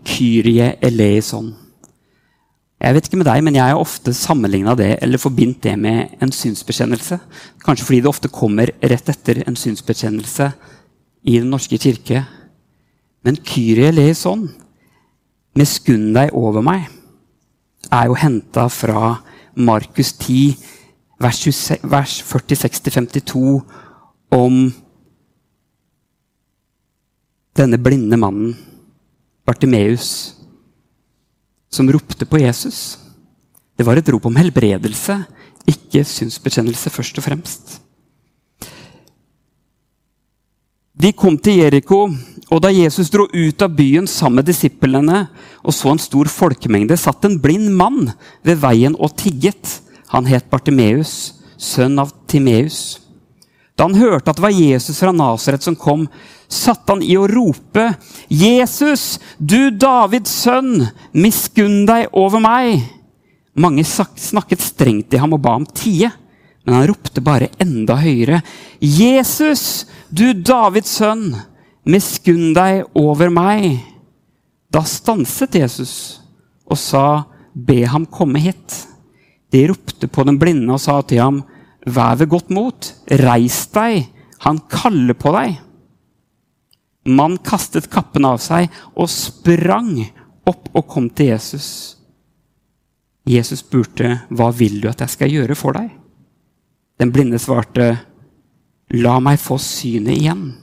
Kyrie 0.06 0.74
eleison. 0.84 1.54
Jeg 2.76 2.92
vet 2.92 3.06
ikke 3.08 3.18
med 3.22 3.28
deg, 3.30 3.40
men 3.44 3.56
jeg 3.56 3.72
har 3.72 3.80
ofte 3.80 4.12
sammenligna 4.12 4.74
det 4.76 4.98
eller 5.00 5.20
forbindt 5.20 5.62
det 5.64 5.72
med 5.80 6.20
en 6.20 6.32
synsbekjennelse. 6.32 7.18
Kanskje 7.64 7.86
fordi 7.88 8.00
det 8.04 8.10
ofte 8.10 8.28
kommer 8.32 8.72
rett 8.84 9.08
etter 9.08 9.40
en 9.46 9.56
synsbekjennelse 9.56 10.50
i 11.26 11.38
Den 11.40 11.48
norske 11.50 11.78
kirke. 11.80 12.26
Men 13.24 13.40
Kyrie 13.42 13.88
eleison, 13.88 14.44
med 15.56 15.66
skunn 15.66 16.12
deg 16.14 16.34
over 16.36 16.62
meg, 16.62 16.84
er 17.90 18.10
jo 18.10 18.18
henta 18.20 18.68
fra 18.68 19.16
Markus 19.56 20.12
10, 20.20 20.54
vers, 21.18 22.12
46-52, 22.28 23.42
om 24.36 24.60
denne 27.56 27.80
blinde 27.80 28.20
mannen, 28.20 28.52
Bartimeus 29.46 30.35
som 31.76 31.90
ropte 31.92 32.26
på 32.28 32.40
Jesus. 32.40 32.98
Det 33.76 33.84
var 33.84 33.98
et 34.00 34.08
rop 34.12 34.28
om 34.28 34.38
helbredelse, 34.40 35.18
ikke 35.68 36.04
synsbekjennelse 36.06 36.92
først 36.92 37.20
og 37.20 37.26
fremst. 37.26 37.80
De 40.96 41.10
kom 41.12 41.36
til 41.36 41.60
Jeriko, 41.60 42.06
og 42.48 42.60
da 42.64 42.70
Jesus 42.72 43.10
dro 43.12 43.26
ut 43.28 43.62
av 43.62 43.74
byen 43.76 44.06
sammen 44.08 44.40
med 44.40 44.48
disiplene 44.48 45.26
og 45.60 45.74
så 45.76 45.90
en 45.92 46.00
stor 46.00 46.30
folkemengde, 46.32 46.96
satt 46.96 47.26
en 47.28 47.36
blind 47.42 47.68
mann 47.76 48.14
ved 48.46 48.62
veien 48.62 48.96
og 48.96 49.12
tigget. 49.20 49.80
Han 50.14 50.28
het 50.30 50.48
Bartimeus, 50.48 51.34
sønn 51.60 51.98
av 52.00 52.14
Timeus. 52.30 53.02
Da 53.76 53.90
han 53.90 53.98
hørte 53.98 54.30
at 54.30 54.38
det 54.38 54.46
var 54.46 54.54
Jesus 54.56 55.02
fra 55.02 55.12
Nasaret 55.12 55.66
som 55.66 55.76
kom, 55.76 56.06
satte 56.48 56.92
han 56.92 57.02
i 57.02 57.16
å 57.18 57.26
rope, 57.30 57.94
'Jesus, 58.28 59.18
du 59.38 59.70
Davids 59.70 60.32
sønn, 60.44 60.88
miskunn 61.12 61.84
deg 61.88 62.08
over 62.12 62.42
meg!' 62.42 62.84
Mange 63.56 63.84
snakket 63.84 64.60
strengt 64.60 65.10
til 65.10 65.22
ham 65.22 65.32
og 65.32 65.40
ba 65.40 65.54
om 65.56 65.64
tie, 65.64 66.10
men 66.66 66.74
han 66.76 66.88
ropte 66.90 67.22
bare 67.24 67.50
enda 67.62 67.96
høyere, 67.96 68.42
'Jesus, 68.80 69.86
du 70.10 70.32
Davids 70.34 70.98
sønn, 70.98 71.34
miskunn 71.84 72.54
deg 72.54 72.84
over 72.94 73.30
meg!' 73.30 73.80
Da 74.70 74.82
stanset 74.82 75.54
Jesus 75.54 76.20
og 76.66 76.78
sa, 76.78 77.26
'Be 77.54 77.86
ham 77.86 78.06
komme 78.06 78.38
hit.' 78.38 78.86
De 79.50 79.62
ropte 79.70 80.08
på 80.10 80.24
den 80.26 80.38
blinde 80.38 80.74
og 80.74 80.82
sa 80.82 81.00
til 81.06 81.22
ham, 81.22 81.44
Vær 81.86 82.18
ved 82.18 82.30
godt 82.32 82.50
mot. 82.50 82.88
Reis 83.22 83.60
deg. 83.74 84.08
Han 84.42 84.58
kaller 84.70 85.14
på 85.14 85.32
deg. 85.36 85.60
Mannen 87.06 87.38
kastet 87.38 87.86
kappen 87.90 88.26
av 88.26 88.40
seg 88.42 88.66
og 88.94 89.10
sprang 89.10 90.00
opp 90.46 90.68
og 90.74 90.86
kom 90.90 91.08
til 91.10 91.32
Jesus. 91.34 91.96
Jesus 93.26 93.62
spurte, 93.62 94.26
'Hva 94.30 94.50
vil 94.54 94.80
du 94.80 94.88
at 94.88 95.00
jeg 95.00 95.10
skal 95.10 95.30
gjøre 95.30 95.54
for 95.54 95.72
deg?' 95.72 95.90
Den 96.98 97.12
blinde 97.12 97.38
svarte, 97.38 97.98
'La 98.90 99.18
meg 99.20 99.38
få 99.38 99.58
synet 99.58 100.18
igjen.' 100.18 100.54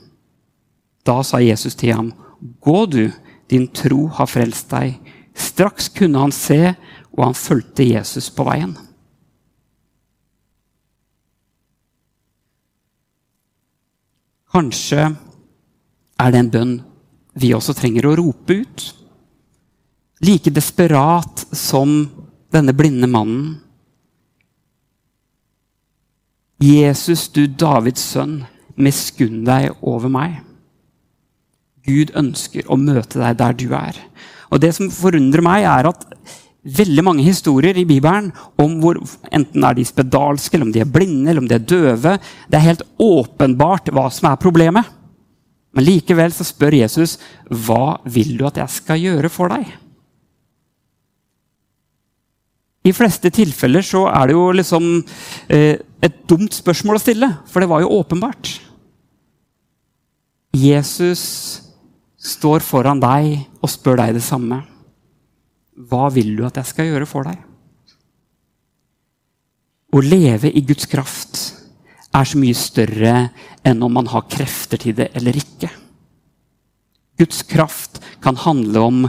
Da 1.06 1.22
sa 1.24 1.38
Jesus 1.38 1.76
til 1.76 1.94
ham, 1.94 2.14
'Gå 2.62 2.90
du, 2.90 3.12
din 3.50 3.68
tro 3.68 4.08
har 4.08 4.26
frelst 4.26 4.70
deg.' 4.70 5.00
Straks 5.36 5.90
kunne 5.90 6.20
han 6.20 6.32
se, 6.32 6.76
og 7.18 7.24
han 7.24 7.34
fulgte 7.34 7.84
Jesus 7.84 8.30
på 8.30 8.46
veien. 8.46 8.78
Kanskje 14.54 15.16
er 16.22 16.34
det 16.34 16.42
en 16.42 16.52
bønn 16.54 16.74
vi 17.40 17.54
også 17.56 17.74
trenger 17.78 18.08
å 18.08 18.16
rope 18.20 18.60
ut. 18.62 18.86
Like 20.24 20.54
desperat 20.54 21.46
som 21.58 22.04
denne 22.54 22.76
blinde 22.78 23.10
mannen. 23.10 23.58
Jesus, 26.64 27.28
du 27.34 27.48
Davids 27.48 28.04
sønn, 28.14 28.44
miskunn 28.80 29.42
deg 29.48 29.74
over 29.82 30.12
meg. 30.12 30.40
Gud 31.84 32.14
ønsker 32.16 32.70
å 32.72 32.80
møte 32.80 33.20
deg 33.20 33.36
der 33.42 33.58
du 33.60 33.68
er. 33.76 33.98
Og 34.54 34.62
Det 34.62 34.72
som 34.78 34.92
forundrer 34.94 35.44
meg, 35.44 35.66
er 35.66 35.90
at 35.90 36.06
veldig 36.64 37.04
mange 37.04 37.26
historier 37.26 37.76
i 37.76 37.88
Bibelen 37.88 38.30
om 38.62 38.78
hvor 38.80 39.02
enten 39.34 39.66
er 39.68 39.76
de 39.76 39.84
spedalske, 39.84 40.56
eller 40.56 40.70
om 40.70 40.72
de 40.72 40.84
er 40.84 40.94
blinde 40.94 41.30
eller 41.30 41.44
om 41.44 41.50
de 41.50 41.58
er 41.58 41.68
døve. 41.68 42.18
Det 42.48 42.60
er 42.60 42.70
helt 42.70 42.86
åpenbart 43.02 43.92
hva 43.92 44.08
som 44.14 44.30
er 44.32 44.40
problemet. 44.40 44.88
Men 45.74 45.88
likevel 45.88 46.34
så 46.34 46.46
spør 46.46 46.78
Jesus 46.78 47.18
hva 47.50 47.98
vil 48.06 48.36
du 48.38 48.46
at 48.48 48.60
jeg 48.62 48.76
skal 48.76 49.02
gjøre 49.02 49.32
for 49.34 49.54
deg. 49.54 49.66
I 52.84 52.92
fleste 52.92 53.32
tilfeller 53.32 53.86
så 53.86 54.04
er 54.12 54.30
det 54.30 54.36
jo 54.36 54.44
liksom 54.52 54.88
eh, 55.48 55.80
et 56.04 56.20
dumt 56.28 56.52
spørsmål 56.54 57.00
å 57.00 57.02
stille, 57.02 57.30
for 57.48 57.64
det 57.64 57.70
var 57.72 57.82
jo 57.82 57.94
åpenbart. 57.96 58.58
Jesus 60.54 61.24
står 62.24 62.62
foran 62.64 63.02
deg 63.02 63.48
og 63.64 63.72
spør 63.72 64.04
deg 64.04 64.18
det 64.18 64.26
samme. 64.26 64.62
Hva 65.74 66.10
vil 66.14 66.36
du 66.38 66.44
at 66.46 66.60
jeg 66.60 66.70
skal 66.70 66.92
gjøre 66.92 67.08
for 67.10 67.26
deg? 67.26 67.40
Å 69.94 70.02
leve 70.04 70.52
i 70.52 70.62
Guds 70.66 70.86
kraft 70.90 71.40
er 72.14 72.28
så 72.30 72.40
mye 72.40 72.58
større 72.58 73.14
enn 73.66 73.82
om 73.86 73.94
man 73.98 74.10
har 74.12 74.28
krefter 74.30 74.82
til 74.82 74.96
det 74.98 75.10
eller 75.18 75.38
ikke. 75.40 75.70
Guds 77.20 77.44
kraft 77.50 78.02
kan 78.24 78.38
handle 78.40 78.84
om 78.84 79.06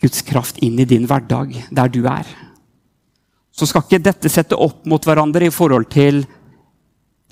Guds 0.00 0.22
kraft 0.26 0.58
inn 0.64 0.78
i 0.80 0.88
din 0.88 1.06
hverdag, 1.08 1.52
der 1.70 1.92
du 1.92 2.02
er. 2.08 2.26
Så 3.52 3.68
skal 3.68 3.84
ikke 3.84 4.02
dette 4.02 4.30
sette 4.32 4.56
opp 4.56 4.86
mot 4.88 5.04
hverandre 5.04 5.50
i 5.50 5.54
forhold 5.54 5.90
til 5.92 6.22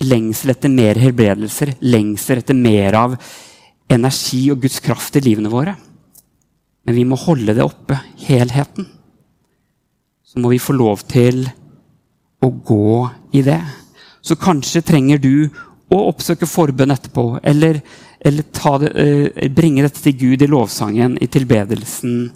lengsel 0.05 0.53
etter 0.53 0.71
mer 0.71 0.99
helbredelser, 0.99 1.73
lengsel 1.81 2.43
etter 2.43 2.55
mer 2.55 2.95
av 2.99 3.15
energi 3.89 4.45
og 4.53 4.61
Guds 4.63 4.79
kraft 4.83 5.17
i 5.17 5.23
livene 5.25 5.51
våre. 5.51 5.73
Men 6.85 6.95
vi 6.95 7.05
må 7.07 7.17
holde 7.19 7.55
det 7.57 7.65
oppe, 7.65 7.97
helheten. 8.27 8.87
Så 10.23 10.39
må 10.39 10.53
vi 10.53 10.61
få 10.61 10.75
lov 10.77 11.03
til 11.09 11.47
å 12.39 12.49
gå 12.49 12.93
i 13.35 13.43
det. 13.43 13.59
Så 14.29 14.37
kanskje 14.37 14.83
trenger 14.85 15.17
du 15.17 15.49
å 15.89 16.03
oppsøke 16.11 16.45
forbønn 16.45 16.93
etterpå, 16.93 17.39
eller, 17.49 17.79
eller 18.21 18.45
det, 18.83 18.89
uh, 18.93 19.47
bringe 19.57 19.81
dette 19.81 20.03
til 20.03 20.17
Gud 20.19 20.43
i 20.45 20.49
lovsangen, 20.49 21.17
i 21.17 21.27
tilbedelsen. 21.27 22.29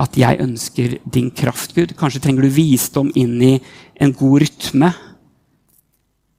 At 0.00 0.16
'jeg 0.16 0.40
ønsker 0.40 0.98
din 1.04 1.30
kraft, 1.30 1.74
Gud'. 1.76 1.94
Kanskje 1.94 2.22
trenger 2.22 2.42
du 2.42 2.48
visdom 2.48 3.12
inn 3.14 3.42
i 3.42 3.60
en 4.00 4.12
god 4.12 4.40
rytme. 4.40 4.94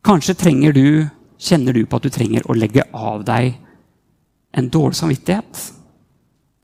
Kanskje 0.04 0.36
trenger 0.36 0.74
du, 0.74 1.08
kjenner 1.40 1.74
du 1.74 1.86
på 1.86 1.96
at 1.96 2.04
du 2.04 2.10
trenger 2.10 2.42
å 2.50 2.58
legge 2.58 2.84
av 2.94 3.24
deg 3.24 3.56
en 4.54 4.70
dårlig 4.70 4.96
samvittighet. 4.96 5.72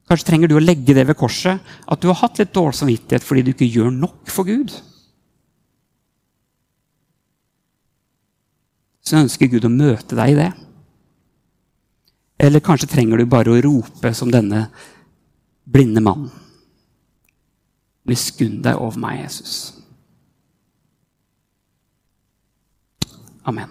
Kanskje 0.09 0.27
trenger 0.27 0.47
du 0.47 0.55
å 0.57 0.65
legge 0.65 0.93
det 0.93 1.07
ved 1.07 1.15
korset, 1.15 1.59
at 1.87 2.01
du 2.01 2.07
har 2.07 2.15
hatt 2.15 2.39
litt 2.39 2.53
dårlig 2.53 2.75
samvittighet 2.75 3.23
fordi 3.23 3.41
du 3.41 3.51
ikke 3.53 3.71
gjør 3.71 3.91
nok 3.91 4.27
for 4.27 4.43
Gud. 4.43 4.73
Så 9.01 9.17
ønsker 9.21 9.49
Gud 9.49 9.65
å 9.65 9.73
møte 9.73 10.17
deg 10.17 10.33
i 10.33 10.37
det. 10.37 10.51
Eller 12.41 12.63
kanskje 12.63 12.89
trenger 12.89 13.21
du 13.21 13.29
bare 13.29 13.53
å 13.53 13.61
rope 13.61 14.13
som 14.17 14.31
denne 14.33 14.67
blinde 15.65 16.01
mannen. 16.01 16.31
Miskunn 18.09 18.61
deg 18.65 18.81
over 18.81 18.97
meg, 19.01 19.21
Jesus. 19.21 19.77
Amen. 23.45 23.69